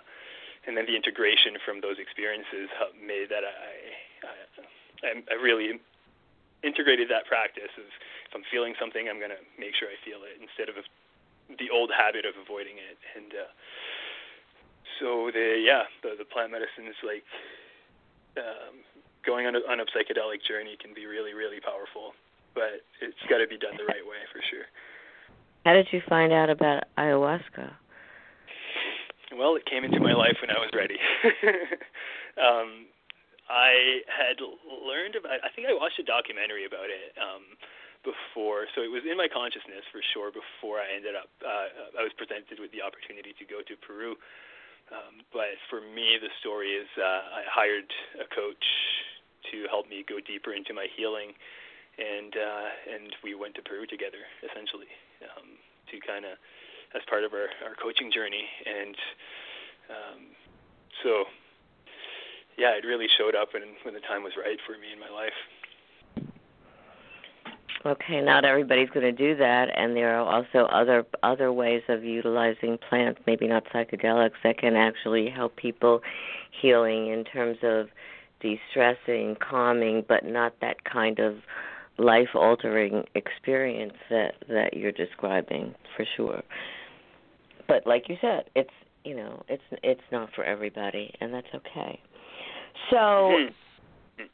and 0.68 0.76
then 0.76 0.84
the 0.84 0.96
integration 0.96 1.56
from 1.64 1.80
those 1.80 1.96
experiences 1.96 2.68
helped 2.76 3.00
me 3.00 3.24
that 3.24 3.40
I, 3.40 3.72
I 4.28 4.34
I, 5.30 5.36
really 5.40 5.78
integrated 6.62 7.08
that 7.08 7.24
practice 7.24 7.70
of 7.78 7.86
if 7.86 8.32
I'm 8.34 8.42
feeling 8.50 8.74
something, 8.76 9.08
I'm 9.08 9.22
going 9.22 9.32
to 9.32 9.40
make 9.56 9.78
sure 9.78 9.88
I 9.88 9.96
feel 10.02 10.26
it 10.26 10.36
instead 10.42 10.68
of 10.68 10.76
the 11.56 11.70
old 11.70 11.94
habit 11.94 12.26
of 12.26 12.34
avoiding 12.36 12.76
it. 12.76 12.98
And 13.16 13.30
uh, 13.32 13.50
so 14.98 15.30
the 15.32 15.62
yeah, 15.62 15.86
the 16.02 16.18
the 16.18 16.26
plant 16.26 16.50
medicines 16.52 16.98
like 17.06 17.24
um, 18.36 18.82
going 19.28 19.44
on 19.44 19.52
a, 19.52 19.60
on 19.68 19.84
a 19.84 19.86
psychedelic 19.92 20.40
journey 20.48 20.80
can 20.80 20.96
be 20.96 21.04
really 21.04 21.36
really 21.36 21.60
powerful, 21.60 22.16
but 22.56 22.80
it's 23.04 23.20
got 23.28 23.44
to 23.44 23.46
be 23.46 23.60
done 23.60 23.76
the 23.76 23.84
right 23.84 24.00
way 24.08 24.24
for 24.32 24.40
sure. 24.48 24.64
How 25.68 25.76
did 25.76 25.92
you 25.92 26.00
find 26.08 26.32
out 26.32 26.48
about 26.48 26.88
ayahuasca? 26.96 27.76
Well, 29.36 29.60
it 29.60 29.68
came 29.68 29.84
into 29.84 30.00
my 30.00 30.16
life 30.16 30.40
when 30.40 30.48
I 30.48 30.56
was 30.56 30.72
ready. 30.72 30.96
um, 32.40 32.88
I 33.52 34.00
had 34.08 34.40
learned 34.64 35.20
about. 35.20 35.44
I 35.44 35.52
think 35.52 35.68
I 35.68 35.76
watched 35.76 36.00
a 36.00 36.08
documentary 36.08 36.64
about 36.64 36.88
it 36.88 37.12
um, 37.20 37.44
before, 38.00 38.64
so 38.72 38.80
it 38.80 38.88
was 38.88 39.04
in 39.04 39.20
my 39.20 39.28
consciousness 39.28 39.84
for 39.92 40.00
sure. 40.16 40.32
Before 40.32 40.80
I 40.80 40.88
ended 40.88 41.12
up, 41.12 41.28
uh, 41.44 42.00
I 42.00 42.02
was 42.04 42.16
presented 42.16 42.56
with 42.56 42.72
the 42.72 42.80
opportunity 42.80 43.36
to 43.36 43.44
go 43.44 43.60
to 43.60 43.74
Peru. 43.84 44.16
Um, 44.88 45.20
but 45.36 45.52
for 45.68 45.84
me, 45.84 46.16
the 46.16 46.32
story 46.40 46.72
is 46.72 46.88
uh, 46.96 47.44
I 47.44 47.44
hired 47.44 47.92
a 48.16 48.28
coach 48.32 48.64
to 49.52 49.66
help 49.70 49.88
me 49.88 50.04
go 50.08 50.20
deeper 50.20 50.52
into 50.52 50.74
my 50.74 50.86
healing, 50.96 51.32
and 51.98 52.34
uh, 52.36 52.68
and 52.94 53.14
we 53.22 53.34
went 53.34 53.54
to 53.56 53.62
Peru 53.62 53.86
together, 53.86 54.22
essentially, 54.42 54.90
um, 55.36 55.58
to 55.90 56.00
kind 56.00 56.24
of 56.24 56.38
as 56.94 57.02
part 57.08 57.24
of 57.24 57.32
our, 57.32 57.48
our 57.66 57.74
coaching 57.80 58.10
journey. 58.10 58.44
And 58.66 58.96
um, 59.90 60.20
so 61.02 61.24
yeah, 62.56 62.76
it 62.76 62.84
really 62.84 63.06
showed 63.18 63.34
up 63.34 63.54
when 63.54 63.62
when 63.82 63.94
the 63.94 64.00
time 64.00 64.22
was 64.22 64.32
right 64.36 64.58
for 64.66 64.72
me 64.72 64.92
in 64.92 64.98
my 64.98 65.10
life. 65.10 65.32
Okay, 67.86 68.20
not 68.20 68.44
everybody's 68.44 68.90
going 68.90 69.06
to 69.06 69.12
do 69.12 69.36
that, 69.36 69.68
and 69.76 69.96
there 69.96 70.18
are 70.18 70.26
also 70.26 70.66
other 70.66 71.06
other 71.22 71.52
ways 71.52 71.82
of 71.88 72.02
utilizing 72.02 72.76
plants, 72.76 73.20
maybe 73.26 73.46
not 73.46 73.64
psychedelics, 73.66 74.32
that 74.42 74.58
can 74.58 74.74
actually 74.74 75.30
help 75.30 75.54
people 75.54 76.02
healing 76.60 77.08
in 77.08 77.24
terms 77.24 77.58
of 77.62 77.88
de-stressing, 78.40 79.36
calming, 79.40 80.04
but 80.08 80.24
not 80.24 80.54
that 80.60 80.84
kind 80.84 81.18
of 81.18 81.36
life-altering 81.98 83.04
experience 83.14 83.94
that 84.08 84.34
that 84.48 84.74
you're 84.74 84.92
describing 84.92 85.74
for 85.96 86.04
sure. 86.16 86.42
But 87.66 87.86
like 87.86 88.08
you 88.08 88.16
said, 88.20 88.44
it's 88.54 88.70
you 89.04 89.16
know 89.16 89.42
it's 89.48 89.62
it's 89.82 90.00
not 90.12 90.30
for 90.34 90.44
everybody, 90.44 91.12
and 91.20 91.34
that's 91.34 91.48
okay. 91.54 92.00
So, 92.90 92.96
mm-hmm. 92.96 94.24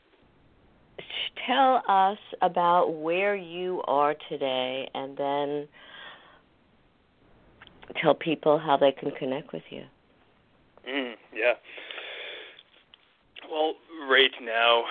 tell 1.46 1.82
us 1.88 2.18
about 2.42 2.90
where 2.94 3.34
you 3.34 3.82
are 3.86 4.14
today, 4.28 4.88
and 4.94 5.16
then 5.16 5.68
tell 8.02 8.14
people 8.14 8.58
how 8.58 8.76
they 8.76 8.92
can 8.92 9.10
connect 9.12 9.52
with 9.52 9.62
you. 9.70 9.82
Mm, 10.88 11.14
yeah. 11.34 11.54
Well, 13.50 13.74
right 14.08 14.34
now, 14.42 14.84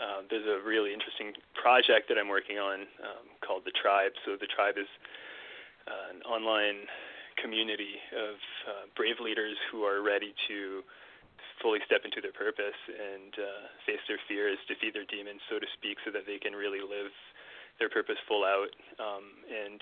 uh, 0.00 0.22
there's 0.30 0.46
a 0.46 0.64
really 0.64 0.92
interesting 0.92 1.32
project 1.54 2.08
that 2.08 2.16
I'm 2.16 2.28
working 2.28 2.58
on 2.58 2.88
um, 3.04 3.26
called 3.44 3.62
the 3.64 3.74
Tribe. 3.76 4.12
So 4.24 4.36
the 4.40 4.48
Tribe 4.48 4.78
is 4.78 4.88
uh, 5.86 6.16
an 6.16 6.22
online 6.22 6.88
community 7.36 8.00
of 8.12 8.36
uh, 8.68 8.84
brave 8.96 9.20
leaders 9.20 9.56
who 9.72 9.84
are 9.84 10.02
ready 10.02 10.34
to 10.48 10.82
fully 11.60 11.80
step 11.84 12.04
into 12.04 12.20
their 12.20 12.32
purpose 12.32 12.76
and 12.88 13.32
uh, 13.36 13.68
face 13.84 14.00
their 14.08 14.20
fears, 14.28 14.56
defeat 14.68 14.96
their 14.96 15.08
demons, 15.08 15.40
so 15.48 15.60
to 15.60 15.68
speak, 15.76 16.00
so 16.04 16.10
that 16.10 16.24
they 16.24 16.40
can 16.40 16.56
really 16.56 16.80
live 16.80 17.12
their 17.78 17.88
purpose 17.88 18.16
full 18.28 18.44
out. 18.44 18.72
Um, 18.96 19.44
and 19.48 19.80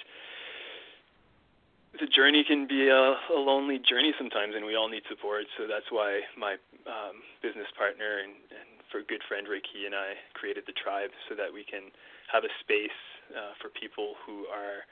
the 1.96 2.06
journey 2.06 2.44
can 2.44 2.68
be 2.68 2.88
a, 2.92 3.16
a 3.32 3.40
lonely 3.40 3.80
journey 3.80 4.12
sometimes, 4.20 4.52
and 4.52 4.64
we 4.64 4.76
all 4.76 4.88
need 4.88 5.02
support. 5.08 5.48
So 5.56 5.64
that's 5.64 5.88
why 5.88 6.20
my 6.36 6.60
um, 6.84 7.24
business 7.40 7.68
partner 7.76 8.20
and, 8.20 8.36
and 8.52 8.68
for 8.92 9.00
good 9.08 9.24
friend 9.24 9.48
Ricky 9.48 9.88
and 9.88 9.96
I 9.96 10.16
created 10.36 10.64
the 10.68 10.76
tribe 10.76 11.10
so 11.28 11.34
that 11.36 11.48
we 11.48 11.64
can 11.64 11.88
have 12.28 12.44
a 12.44 12.52
space 12.60 13.00
uh, 13.32 13.56
for 13.60 13.72
people 13.72 14.20
who 14.24 14.44
are 14.52 14.84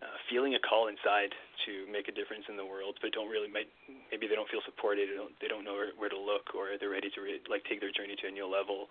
uh, 0.00 0.16
feeling 0.28 0.56
a 0.56 0.62
call 0.64 0.88
inside 0.88 1.30
to 1.68 1.86
make 1.86 2.08
a 2.08 2.14
difference 2.14 2.48
in 2.48 2.56
the 2.56 2.64
world, 2.66 2.98
but 3.04 3.12
don't 3.12 3.30
really 3.30 3.48
might 3.48 3.68
maybe 4.10 4.26
they 4.26 4.34
don't 4.34 4.48
feel 4.50 4.64
supported, 4.64 5.08
they 5.08 5.16
don't 5.16 5.36
they 5.38 5.48
don't 5.48 5.62
know 5.62 5.76
where, 5.76 5.94
where 5.94 6.10
to 6.10 6.18
look, 6.18 6.56
or 6.56 6.74
they're 6.80 6.92
ready 6.92 7.12
to 7.12 7.20
re- 7.22 7.44
like 7.46 7.62
take 7.68 7.78
their 7.78 7.92
journey 7.92 8.16
to 8.18 8.26
a 8.26 8.34
new 8.34 8.48
level, 8.48 8.90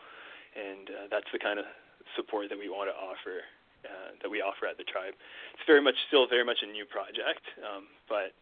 and 0.55 0.87
uh, 0.87 1.05
that's 1.11 1.27
the 1.33 1.41
kind 1.41 1.59
of 1.59 1.67
support 2.15 2.47
that 2.47 2.57
we 2.57 2.69
want 2.71 2.87
to 2.87 2.95
offer 2.95 3.43
uh, 3.85 4.11
that 4.21 4.29
we 4.29 4.41
offer 4.41 4.67
at 4.67 4.77
the 4.77 4.85
tribe. 4.85 5.15
It's 5.53 5.63
very 5.65 5.81
much 5.81 5.95
still 6.07 6.27
very 6.27 6.45
much 6.45 6.61
a 6.61 6.67
new 6.69 6.85
project, 6.85 7.41
um, 7.61 7.87
but 8.09 8.33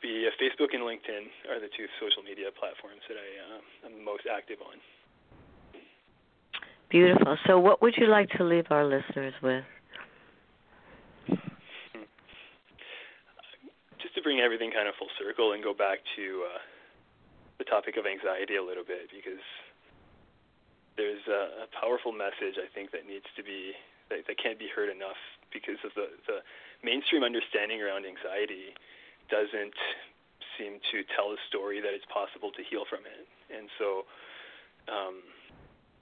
be 0.02 0.28
uh, 0.28 0.32
Facebook 0.38 0.74
and 0.74 0.84
LinkedIn 0.84 1.30
are 1.50 1.60
the 1.60 1.70
two 1.76 1.88
social 2.00 2.22
media 2.22 2.54
platforms 2.54 3.02
that 3.08 3.18
I 3.18 3.30
uh, 3.42 3.62
am 3.88 4.04
most 4.04 4.24
active 4.30 4.58
on. 4.62 4.78
Beautiful. 6.90 7.38
So, 7.46 7.60
what 7.60 7.82
would 7.82 7.96
you 7.98 8.08
like 8.08 8.30
to 8.38 8.44
leave 8.44 8.66
our 8.70 8.86
listeners 8.86 9.34
with? 9.42 9.64
Hmm. 11.28 12.06
Just 14.02 14.16
to 14.16 14.17
bring 14.28 14.44
everything 14.44 14.76
kind 14.76 14.92
of 14.92 14.96
full 15.00 15.08
circle 15.16 15.56
and 15.56 15.64
go 15.64 15.72
back 15.72 16.04
to 16.20 16.44
uh, 16.52 16.60
the 17.64 17.64
topic 17.64 17.96
of 17.96 18.04
anxiety 18.04 18.60
a 18.60 18.66
little 18.70 18.84
bit, 18.84 19.08
because 19.08 19.40
there's 21.00 21.24
a, 21.32 21.64
a 21.64 21.68
powerful 21.72 22.12
message 22.12 22.60
I 22.60 22.68
think 22.76 22.92
that 22.92 23.08
needs 23.08 23.32
to 23.40 23.42
be 23.42 23.72
that, 24.12 24.28
that 24.28 24.36
can't 24.36 24.60
be 24.60 24.68
heard 24.68 24.92
enough 24.92 25.16
because 25.56 25.80
of 25.88 25.96
the 25.96 26.12
the 26.28 26.44
mainstream 26.84 27.24
understanding 27.24 27.80
around 27.80 28.04
anxiety 28.04 28.76
doesn't 29.32 29.80
seem 30.60 30.84
to 30.92 31.08
tell 31.16 31.32
a 31.32 31.40
story 31.48 31.80
that 31.80 31.96
it's 31.96 32.08
possible 32.12 32.52
to 32.52 32.62
heal 32.68 32.84
from 32.84 33.08
it. 33.08 33.24
And 33.48 33.72
so, 33.80 34.04
um, 34.92 35.24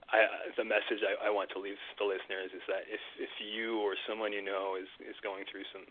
I, 0.10 0.50
the 0.58 0.66
message 0.66 1.06
I, 1.06 1.28
I 1.28 1.30
want 1.30 1.54
to 1.54 1.62
leave 1.62 1.78
the 2.02 2.10
listeners 2.10 2.50
is 2.58 2.66
that 2.66 2.90
if 2.90 3.06
if 3.22 3.30
you 3.38 3.86
or 3.86 3.94
someone 4.10 4.34
you 4.34 4.42
know 4.42 4.74
is 4.82 4.90
is 5.06 5.14
going 5.22 5.46
through 5.46 5.70
some 5.70 5.86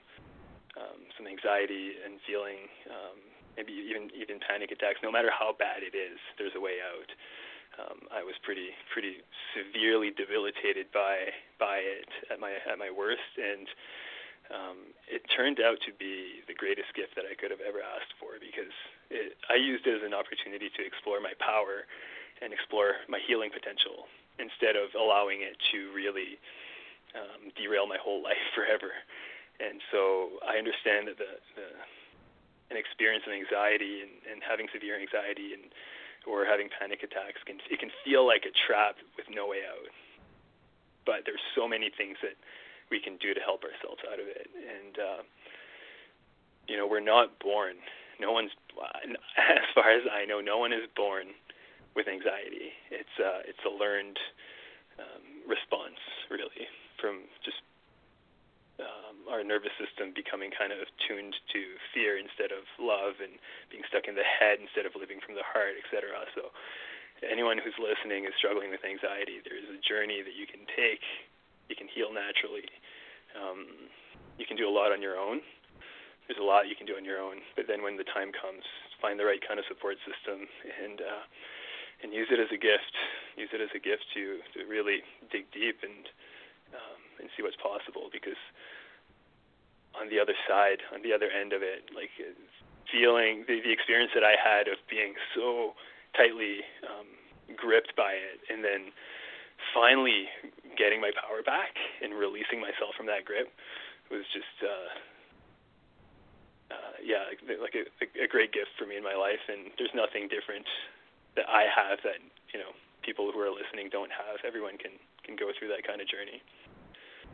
um, 0.76 1.06
some 1.16 1.26
anxiety 1.26 1.98
and 2.02 2.18
feeling 2.26 2.66
um, 2.90 3.18
maybe 3.56 3.72
even 3.72 4.10
even 4.14 4.42
panic 4.42 4.70
attacks, 4.70 4.98
no 5.02 5.10
matter 5.10 5.30
how 5.30 5.54
bad 5.54 5.82
it 5.82 5.94
is, 5.94 6.18
there's 6.38 6.54
a 6.56 6.62
way 6.62 6.82
out. 6.82 7.10
Um, 7.74 8.06
I 8.14 8.22
was 8.22 8.38
pretty 8.42 8.70
pretty 8.92 9.22
severely 9.54 10.10
debilitated 10.14 10.90
by 10.94 11.34
by 11.58 11.82
it 11.82 12.10
at 12.30 12.38
my 12.38 12.58
at 12.70 12.78
my 12.78 12.90
worst, 12.90 13.34
and 13.38 13.66
um, 14.52 14.78
it 15.08 15.22
turned 15.32 15.58
out 15.58 15.80
to 15.86 15.92
be 15.96 16.44
the 16.46 16.54
greatest 16.54 16.92
gift 16.94 17.16
that 17.16 17.24
I 17.24 17.34
could 17.34 17.50
have 17.50 17.64
ever 17.64 17.80
asked 17.80 18.12
for 18.20 18.36
because 18.36 18.74
it, 19.08 19.38
I 19.48 19.56
used 19.56 19.86
it 19.86 19.96
as 19.96 20.04
an 20.04 20.12
opportunity 20.12 20.68
to 20.68 20.82
explore 20.84 21.20
my 21.20 21.32
power 21.40 21.88
and 22.42 22.52
explore 22.52 23.00
my 23.08 23.18
healing 23.24 23.48
potential 23.48 24.04
instead 24.38 24.76
of 24.76 24.92
allowing 24.98 25.40
it 25.40 25.56
to 25.72 25.88
really 25.94 26.36
um, 27.14 27.54
derail 27.56 27.86
my 27.86 27.96
whole 27.96 28.22
life 28.22 28.42
forever. 28.54 28.92
And 29.62 29.78
so 29.94 30.40
I 30.42 30.58
understand 30.58 31.06
that 31.06 31.18
the, 31.18 31.38
the 31.54 31.68
an 32.70 32.76
experience 32.80 33.22
of 33.28 33.32
anxiety 33.36 34.02
and, 34.02 34.14
and 34.26 34.38
having 34.42 34.66
severe 34.72 34.98
anxiety 34.98 35.52
and 35.54 35.70
or 36.24 36.48
having 36.48 36.72
panic 36.72 37.04
attacks 37.04 37.38
can 37.44 37.60
it 37.68 37.78
can 37.78 37.92
feel 38.02 38.24
like 38.26 38.48
a 38.48 38.54
trap 38.66 38.96
with 39.16 39.28
no 39.28 39.46
way 39.46 39.62
out. 39.68 39.92
But 41.04 41.28
there's 41.28 41.42
so 41.52 41.68
many 41.68 41.92
things 41.92 42.16
that 42.24 42.34
we 42.90 43.00
can 43.00 43.20
do 43.20 43.36
to 43.36 43.40
help 43.40 43.60
ourselves 43.64 44.00
out 44.08 44.16
of 44.16 44.26
it, 44.26 44.48
and 44.56 44.94
uh, 44.96 45.22
you 46.66 46.76
know 46.76 46.88
we're 46.88 47.04
not 47.04 47.38
born. 47.38 47.76
No 48.20 48.30
one's, 48.30 48.54
as 49.36 49.68
far 49.74 49.90
as 49.90 50.06
I 50.08 50.24
know, 50.24 50.40
no 50.40 50.56
one 50.56 50.72
is 50.72 50.86
born 50.96 51.34
with 51.94 52.08
anxiety. 52.08 52.72
It's 52.90 53.14
uh, 53.20 53.44
it's 53.44 53.60
a 53.66 53.72
learned 53.72 54.18
um, 54.98 55.44
response, 55.44 56.00
really, 56.30 56.66
from 57.00 57.28
just 57.44 57.60
um, 58.82 59.22
our 59.30 59.46
nervous 59.46 59.74
system 59.78 60.10
becoming 60.10 60.50
kind 60.50 60.74
of 60.74 60.90
tuned 61.06 61.38
to 61.54 61.60
fear 61.94 62.18
instead 62.18 62.50
of 62.50 62.66
love 62.82 63.22
and 63.22 63.38
being 63.70 63.86
stuck 63.86 64.10
in 64.10 64.18
the 64.18 64.26
head 64.26 64.58
instead 64.58 64.82
of 64.82 64.98
living 64.98 65.22
from 65.22 65.38
the 65.38 65.46
heart, 65.46 65.78
etc. 65.78 66.10
So, 66.34 66.50
anyone 67.22 67.56
who's 67.56 67.76
listening 67.78 68.26
is 68.26 68.34
struggling 68.34 68.74
with 68.74 68.82
anxiety. 68.82 69.38
There 69.46 69.54
is 69.54 69.70
a 69.70 69.78
journey 69.78 70.20
that 70.26 70.34
you 70.34 70.50
can 70.50 70.66
take. 70.74 71.04
You 71.70 71.78
can 71.78 71.86
heal 71.86 72.10
naturally. 72.10 72.66
Um, 73.38 73.88
you 74.36 74.44
can 74.44 74.58
do 74.58 74.66
a 74.66 74.74
lot 74.74 74.90
on 74.90 74.98
your 74.98 75.14
own. 75.16 75.40
There's 76.26 76.40
a 76.40 76.44
lot 76.46 76.66
you 76.66 76.74
can 76.74 76.88
do 76.88 76.96
on 76.96 77.04
your 77.04 77.20
own, 77.20 77.44
but 77.54 77.68
then 77.68 77.84
when 77.84 78.00
the 78.00 78.08
time 78.08 78.32
comes, 78.32 78.64
find 78.98 79.20
the 79.20 79.28
right 79.28 79.40
kind 79.44 79.60
of 79.60 79.68
support 79.68 80.00
system 80.08 80.48
and 80.64 81.04
uh, 81.04 81.24
and 82.02 82.12
use 82.12 82.28
it 82.32 82.40
as 82.40 82.48
a 82.48 82.58
gift. 82.58 82.96
Use 83.36 83.52
it 83.52 83.60
as 83.60 83.68
a 83.76 83.80
gift 83.80 84.08
to 84.16 84.40
to 84.56 84.64
really 84.64 85.04
dig 85.28 85.44
deep 85.52 85.84
and 85.84 86.08
um, 86.72 87.03
and 87.24 87.32
see 87.32 87.42
what's 87.42 87.56
possible 87.56 88.12
because 88.12 88.38
on 89.96 90.12
the 90.12 90.20
other 90.20 90.36
side, 90.44 90.84
on 90.92 91.00
the 91.00 91.16
other 91.16 91.32
end 91.32 91.56
of 91.56 91.64
it, 91.64 91.88
like 91.96 92.12
feeling 92.92 93.48
the, 93.48 93.64
the 93.64 93.72
experience 93.72 94.12
that 94.12 94.26
I 94.26 94.36
had 94.36 94.68
of 94.68 94.76
being 94.90 95.16
so 95.32 95.72
tightly 96.12 96.60
um, 96.84 97.08
gripped 97.56 97.96
by 97.96 98.12
it, 98.12 98.44
and 98.52 98.60
then 98.60 98.92
finally 99.72 100.28
getting 100.76 101.00
my 101.00 101.14
power 101.14 101.40
back 101.40 101.78
and 102.02 102.12
releasing 102.12 102.60
myself 102.60 102.92
from 102.98 103.06
that 103.06 103.24
grip 103.24 103.48
was 104.10 104.26
just, 104.34 104.58
uh, 104.60 104.90
uh, 106.74 106.94
yeah, 107.00 107.24
like, 107.30 107.40
like 107.62 107.76
a, 107.78 107.86
a 108.20 108.28
great 108.28 108.52
gift 108.52 108.74
for 108.76 108.84
me 108.84 108.98
in 108.98 109.04
my 109.06 109.14
life. 109.14 109.40
And 109.48 109.70
there's 109.78 109.94
nothing 109.94 110.28
different 110.28 110.66
that 111.38 111.46
I 111.50 111.66
have 111.66 111.98
that 112.02 112.22
you 112.54 112.58
know 112.58 112.74
people 113.02 113.30
who 113.30 113.38
are 113.42 113.50
listening 113.50 113.90
don't 113.90 114.10
have. 114.10 114.42
Everyone 114.46 114.78
can 114.78 114.94
can 115.26 115.36
go 115.36 115.50
through 115.56 115.68
that 115.74 115.86
kind 115.86 116.00
of 116.00 116.08
journey. 116.08 116.42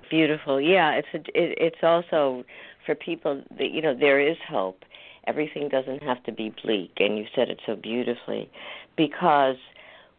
Beautiful. 0.08 0.60
Yeah, 0.60 0.92
it's 0.92 1.08
a, 1.14 1.18
it, 1.18 1.58
it's 1.58 1.82
also 1.82 2.44
for 2.86 2.94
people 2.94 3.42
that 3.58 3.70
you 3.70 3.82
know 3.82 3.94
there 3.94 4.20
is 4.20 4.36
hope. 4.48 4.84
Everything 5.26 5.68
doesn't 5.68 6.02
have 6.02 6.22
to 6.24 6.32
be 6.32 6.54
bleak, 6.62 6.92
and 6.98 7.18
you 7.18 7.26
said 7.34 7.48
it 7.50 7.60
so 7.66 7.76
beautifully, 7.76 8.50
because 8.96 9.56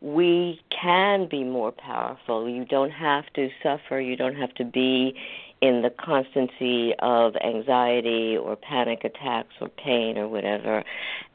we 0.01 0.59
can 0.69 1.27
be 1.27 1.43
more 1.43 1.71
powerful. 1.71 2.49
You 2.49 2.65
don't 2.65 2.91
have 2.91 3.25
to 3.33 3.49
suffer. 3.61 3.99
You 3.99 4.15
don't 4.15 4.35
have 4.35 4.53
to 4.55 4.65
be 4.65 5.15
in 5.61 5.83
the 5.83 5.91
constancy 5.91 6.93
of 6.99 7.35
anxiety 7.37 8.35
or 8.35 8.55
panic 8.55 9.03
attacks 9.03 9.53
or 9.61 9.69
pain 9.69 10.17
or 10.17 10.27
whatever. 10.27 10.83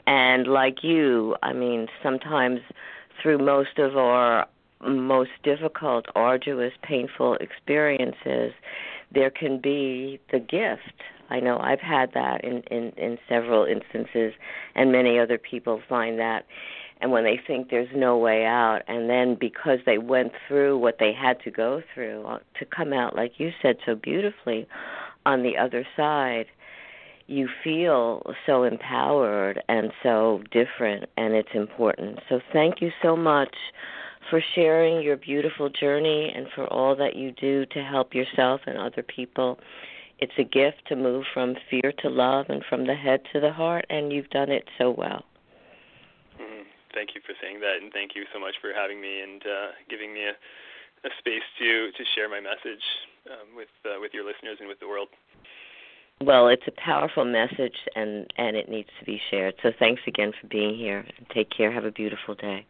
And 0.06 0.48
like 0.48 0.82
you, 0.82 1.36
I 1.42 1.52
mean, 1.52 1.86
sometimes 2.02 2.60
through 3.22 3.38
most 3.38 3.78
of 3.78 3.96
our 3.96 4.46
most 4.84 5.30
difficult, 5.42 6.06
arduous, 6.14 6.72
painful 6.82 7.36
experiences, 7.36 8.52
there 9.12 9.30
can 9.30 9.60
be 9.60 10.20
the 10.32 10.38
gift. 10.38 11.02
I 11.30 11.40
know 11.40 11.58
I've 11.58 11.80
had 11.80 12.12
that 12.14 12.44
in, 12.44 12.62
in, 12.70 12.92
in 12.96 13.18
several 13.28 13.64
instances, 13.64 14.32
and 14.74 14.92
many 14.92 15.18
other 15.18 15.38
people 15.38 15.80
find 15.88 16.18
that. 16.18 16.46
And 17.00 17.10
when 17.10 17.24
they 17.24 17.38
think 17.46 17.70
there's 17.70 17.94
no 17.94 18.16
way 18.16 18.46
out, 18.46 18.80
and 18.88 19.10
then 19.10 19.36
because 19.38 19.80
they 19.84 19.98
went 19.98 20.32
through 20.48 20.78
what 20.78 20.96
they 20.98 21.12
had 21.12 21.40
to 21.40 21.50
go 21.50 21.82
through 21.92 22.24
uh, 22.24 22.38
to 22.58 22.64
come 22.64 22.92
out, 22.92 23.14
like 23.14 23.38
you 23.38 23.50
said 23.60 23.76
so 23.84 23.94
beautifully, 23.94 24.66
on 25.26 25.42
the 25.42 25.58
other 25.58 25.86
side, 25.96 26.46
you 27.26 27.48
feel 27.62 28.22
so 28.46 28.62
empowered 28.62 29.62
and 29.68 29.90
so 30.02 30.42
different, 30.52 31.06
and 31.16 31.34
it's 31.34 31.54
important. 31.54 32.20
So 32.28 32.40
thank 32.52 32.80
you 32.80 32.90
so 33.02 33.16
much 33.16 33.54
for 34.30 34.42
sharing 34.54 35.02
your 35.02 35.16
beautiful 35.16 35.68
journey 35.68 36.32
and 36.34 36.46
for 36.54 36.66
all 36.72 36.96
that 36.96 37.16
you 37.16 37.32
do 37.32 37.66
to 37.66 37.82
help 37.82 38.14
yourself 38.14 38.60
and 38.66 38.78
other 38.78 39.02
people. 39.02 39.58
It's 40.18 40.32
a 40.38 40.44
gift 40.44 40.82
to 40.88 40.96
move 40.96 41.24
from 41.34 41.56
fear 41.70 41.92
to 41.98 42.08
love 42.08 42.46
and 42.48 42.64
from 42.68 42.86
the 42.86 42.94
head 42.94 43.20
to 43.32 43.40
the 43.40 43.52
heart, 43.52 43.84
and 43.90 44.12
you've 44.12 44.30
done 44.30 44.50
it 44.50 44.64
so 44.78 44.90
well. 44.90 45.24
Mm-hmm. 46.40 46.62
Thank 46.94 47.10
you 47.14 47.20
for 47.26 47.34
saying 47.42 47.60
that, 47.60 47.82
and 47.82 47.92
thank 47.92 48.12
you 48.14 48.24
so 48.32 48.40
much 48.40 48.54
for 48.60 48.72
having 48.72 49.00
me 49.00 49.20
and 49.20 49.42
uh, 49.42 49.68
giving 49.90 50.14
me 50.14 50.24
a, 50.24 50.32
a 51.06 51.10
space 51.18 51.44
to 51.58 51.90
to 51.92 52.04
share 52.14 52.28
my 52.30 52.40
message 52.40 52.82
um, 53.30 53.54
with 53.54 53.68
uh, 53.84 54.00
with 54.00 54.12
your 54.14 54.24
listeners 54.24 54.56
and 54.60 54.68
with 54.68 54.80
the 54.80 54.88
world. 54.88 55.08
Well, 56.22 56.48
it's 56.48 56.66
a 56.66 56.72
powerful 56.80 57.26
message, 57.26 57.76
and 57.94 58.32
and 58.38 58.56
it 58.56 58.70
needs 58.70 58.88
to 58.98 59.04
be 59.04 59.20
shared. 59.30 59.54
So 59.62 59.70
thanks 59.78 60.00
again 60.06 60.32
for 60.40 60.46
being 60.48 60.74
here. 60.74 61.04
Take 61.34 61.50
care. 61.50 61.70
Have 61.70 61.84
a 61.84 61.92
beautiful 61.92 62.34
day. 62.34 62.64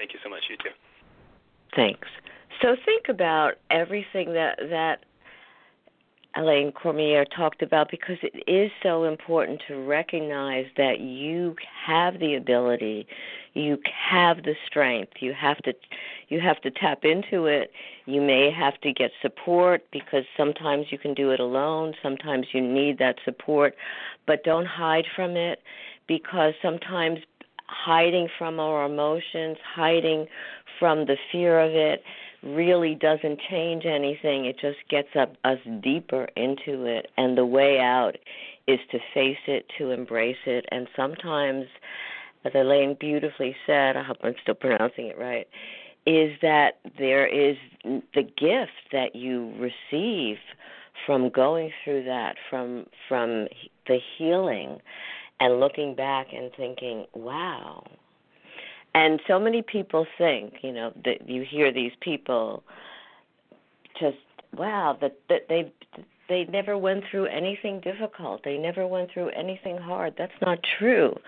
Thank 0.00 0.14
you 0.14 0.18
so 0.24 0.30
much. 0.30 0.44
You 0.48 0.56
too. 0.56 0.70
Thanks. 1.76 2.08
So 2.62 2.74
think 2.86 3.10
about 3.10 3.58
everything 3.70 4.32
that 4.32 4.58
that 4.70 5.04
Alain 6.36 6.72
Cormier 6.72 7.26
talked 7.26 7.60
about 7.60 7.90
because 7.90 8.16
it 8.22 8.42
is 8.50 8.70
so 8.82 9.04
important 9.04 9.60
to 9.68 9.76
recognize 9.76 10.64
that 10.78 11.00
you 11.00 11.54
have 11.84 12.18
the 12.18 12.34
ability 12.34 13.06
you 13.54 13.78
have 13.92 14.44
the 14.44 14.54
strength. 14.66 15.14
You 15.20 15.32
have 15.32 15.58
to 15.58 15.74
you 16.28 16.40
have 16.40 16.60
to 16.62 16.70
tap 16.70 17.04
into 17.04 17.46
it. 17.46 17.72
You 18.06 18.20
may 18.20 18.50
have 18.50 18.80
to 18.82 18.92
get 18.92 19.10
support 19.20 19.84
because 19.90 20.24
sometimes 20.36 20.86
you 20.90 20.98
can 20.98 21.14
do 21.14 21.30
it 21.30 21.40
alone, 21.40 21.94
sometimes 22.02 22.48
you 22.52 22.60
need 22.60 22.98
that 22.98 23.16
support, 23.24 23.74
but 24.26 24.44
don't 24.44 24.66
hide 24.66 25.06
from 25.14 25.36
it 25.36 25.62
because 26.06 26.54
sometimes 26.62 27.18
hiding 27.70 28.28
from 28.38 28.58
our 28.58 28.84
emotions, 28.84 29.56
hiding 29.74 30.26
from 30.78 31.06
the 31.06 31.16
fear 31.30 31.60
of 31.60 31.72
it 31.72 32.02
really 32.42 32.94
doesn't 32.94 33.38
change 33.50 33.84
anything. 33.84 34.46
It 34.46 34.56
just 34.60 34.78
gets 34.88 35.08
up, 35.18 35.34
us 35.44 35.58
deeper 35.82 36.28
into 36.36 36.86
it. 36.86 37.08
And 37.16 37.36
the 37.36 37.44
way 37.44 37.78
out 37.78 38.16
is 38.66 38.78
to 38.90 38.98
face 39.14 39.38
it, 39.46 39.66
to 39.78 39.90
embrace 39.90 40.36
it. 40.46 40.64
And 40.70 40.88
sometimes, 40.96 41.66
as 42.44 42.52
Alain 42.54 42.96
beautifully 42.98 43.54
said, 43.66 43.96
I 43.96 44.02
hope 44.02 44.16
I'm 44.22 44.34
still 44.42 44.54
pronouncing 44.54 45.06
it 45.06 45.18
right, 45.18 45.46
is 46.06 46.32
that 46.40 46.78
there 46.98 47.26
is 47.26 47.56
the 47.84 48.22
gift 48.22 48.88
that 48.92 49.14
you 49.14 49.52
receive 49.58 50.38
from 51.06 51.30
going 51.30 51.70
through 51.84 52.04
that, 52.04 52.36
from 52.48 52.86
from 53.08 53.48
the 53.86 53.98
healing, 54.16 54.78
and 55.40 55.58
looking 55.58 55.94
back 55.94 56.28
and 56.32 56.52
thinking, 56.56 57.06
"Wow, 57.14 57.84
and 58.94 59.20
so 59.26 59.38
many 59.38 59.62
people 59.62 60.06
think, 60.18 60.54
you 60.62 60.72
know, 60.72 60.92
that 61.04 61.28
you 61.28 61.42
hear 61.42 61.72
these 61.72 61.92
people 62.00 62.62
just 63.98 64.18
wow, 64.56 64.96
that 65.00 65.16
that 65.28 65.48
they 65.48 65.72
they 66.28 66.44
never 66.44 66.78
went 66.78 67.04
through 67.10 67.26
anything 67.26 67.80
difficult. 67.80 68.42
They 68.44 68.56
never 68.56 68.86
went 68.86 69.10
through 69.12 69.30
anything 69.30 69.78
hard. 69.78 70.14
That's 70.16 70.32
not 70.40 70.60
true. 70.78 71.18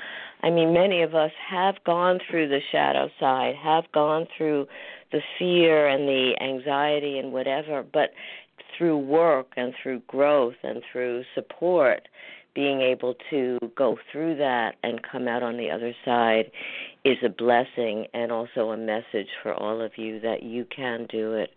I 0.42 0.50
mean, 0.50 0.72
many 0.72 1.02
of 1.02 1.14
us 1.14 1.32
have 1.48 1.82
gone 1.84 2.20
through 2.30 2.48
the 2.48 2.60
shadow 2.70 3.10
side, 3.18 3.56
have 3.56 3.90
gone 3.92 4.26
through 4.36 4.68
the 5.10 5.20
fear 5.38 5.88
and 5.88 6.08
the 6.08 6.34
anxiety 6.40 7.18
and 7.18 7.32
whatever, 7.32 7.84
but 7.92 8.10
through 8.76 8.98
work 8.98 9.48
and 9.56 9.74
through 9.82 10.00
growth 10.06 10.54
and 10.62 10.82
through 10.90 11.24
support, 11.34 12.08
being 12.54 12.82
able 12.82 13.14
to 13.30 13.58
go 13.76 13.96
through 14.10 14.36
that 14.36 14.76
and 14.82 15.00
come 15.02 15.26
out 15.26 15.42
on 15.42 15.56
the 15.56 15.70
other 15.70 15.94
side 16.04 16.50
is 17.04 17.16
a 17.24 17.28
blessing 17.28 18.06
and 18.14 18.30
also 18.30 18.70
a 18.70 18.76
message 18.76 19.28
for 19.42 19.54
all 19.54 19.80
of 19.80 19.92
you 19.96 20.20
that 20.20 20.42
you 20.42 20.66
can 20.74 21.06
do 21.10 21.32
it. 21.32 21.50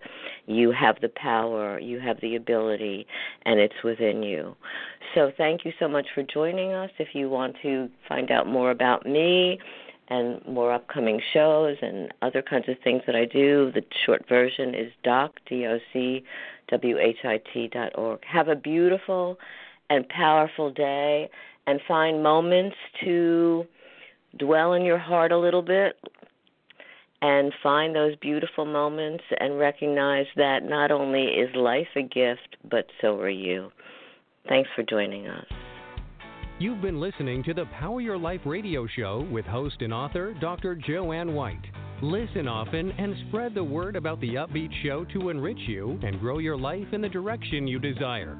You 0.46 0.72
have 0.72 0.96
the 1.02 1.10
power, 1.10 1.80
you 1.80 2.00
have 2.00 2.20
the 2.22 2.36
ability, 2.36 3.06
and 3.46 3.60
it's 3.60 3.84
within 3.84 4.24
you. 4.24 4.56
So, 5.14 5.32
thank 5.38 5.66
you 5.66 5.74
so 5.80 5.88
much 5.88 6.08
for 6.16 6.24
joining 6.24 6.74
us. 6.74 6.92
If 6.98 7.10
you 7.14 7.30
want 7.30 7.56
to 7.62 7.90
find 8.08 8.32
out 8.32 8.48
more 8.48 8.72
about 8.72 9.06
me, 9.06 9.60
and 10.08 10.40
more 10.48 10.72
upcoming 10.72 11.20
shows 11.34 11.78
and 11.82 12.14
other 12.22 12.42
kinds 12.42 12.70
of 12.70 12.76
things 12.84 13.02
that 13.08 13.16
I 13.16 13.26
do. 13.26 13.72
The 13.74 13.84
short 14.06 14.28
version 14.30 14.76
is 14.76 14.92
doc, 15.04 15.34
D-O-C, 15.48 16.24
W-H-I-T 16.70 17.70
dot 17.74 17.98
org. 17.98 18.20
Have 18.26 18.48
a 18.48 18.56
beautiful 18.56 19.40
and 19.90 20.08
powerful 20.10 20.72
day 20.72 21.30
and 21.68 21.80
find 21.88 22.22
moments 22.22 22.76
to 23.04 23.66
dwell 24.38 24.74
in 24.74 24.84
your 24.84 24.98
heart 24.98 25.32
a 25.32 25.38
little 25.38 25.62
bit 25.62 25.98
and 27.22 27.54
find 27.64 27.96
those 27.96 28.16
beautiful 28.18 28.66
moments 28.66 29.24
and 29.40 29.58
recognize 29.58 30.26
that 30.36 30.64
not 30.64 30.92
only 30.92 31.24
is 31.24 31.50
life 31.56 31.88
a 31.96 32.02
gift, 32.02 32.58
but 32.70 32.86
so 33.02 33.20
are 33.20 33.30
you. 33.30 33.72
Thanks 34.48 34.70
for 34.76 34.84
joining 34.84 35.28
us. 35.28 35.46
You've 36.60 36.82
been 36.82 37.00
listening 37.00 37.44
to 37.46 37.54
the 37.54 37.66
Power 37.80 38.00
Your 38.00 38.18
Life 38.18 38.42
radio 38.46 38.88
show 38.96 39.28
with 39.32 39.46
host 39.46 39.82
and 39.82 39.94
author 39.94 40.34
Dr. 40.40 40.76
Joanne 40.76 41.34
White. 41.34 41.66
Listen 42.02 42.48
often 42.48 42.92
and 42.92 43.16
spread 43.28 43.56
the 43.56 43.64
word 43.64 43.96
about 43.96 44.22
the 44.22 44.36
upbeat 44.36 44.72
show 44.84 45.06
to 45.06 45.30
enrich 45.30 45.60
you 45.68 46.00
and 46.04 46.20
grow 46.20 46.38
your 46.38 46.58
life 46.58 46.88
in 46.92 47.02
the 47.02 47.10
direction 47.10 47.68
you 47.68 47.80
desire. 47.80 48.40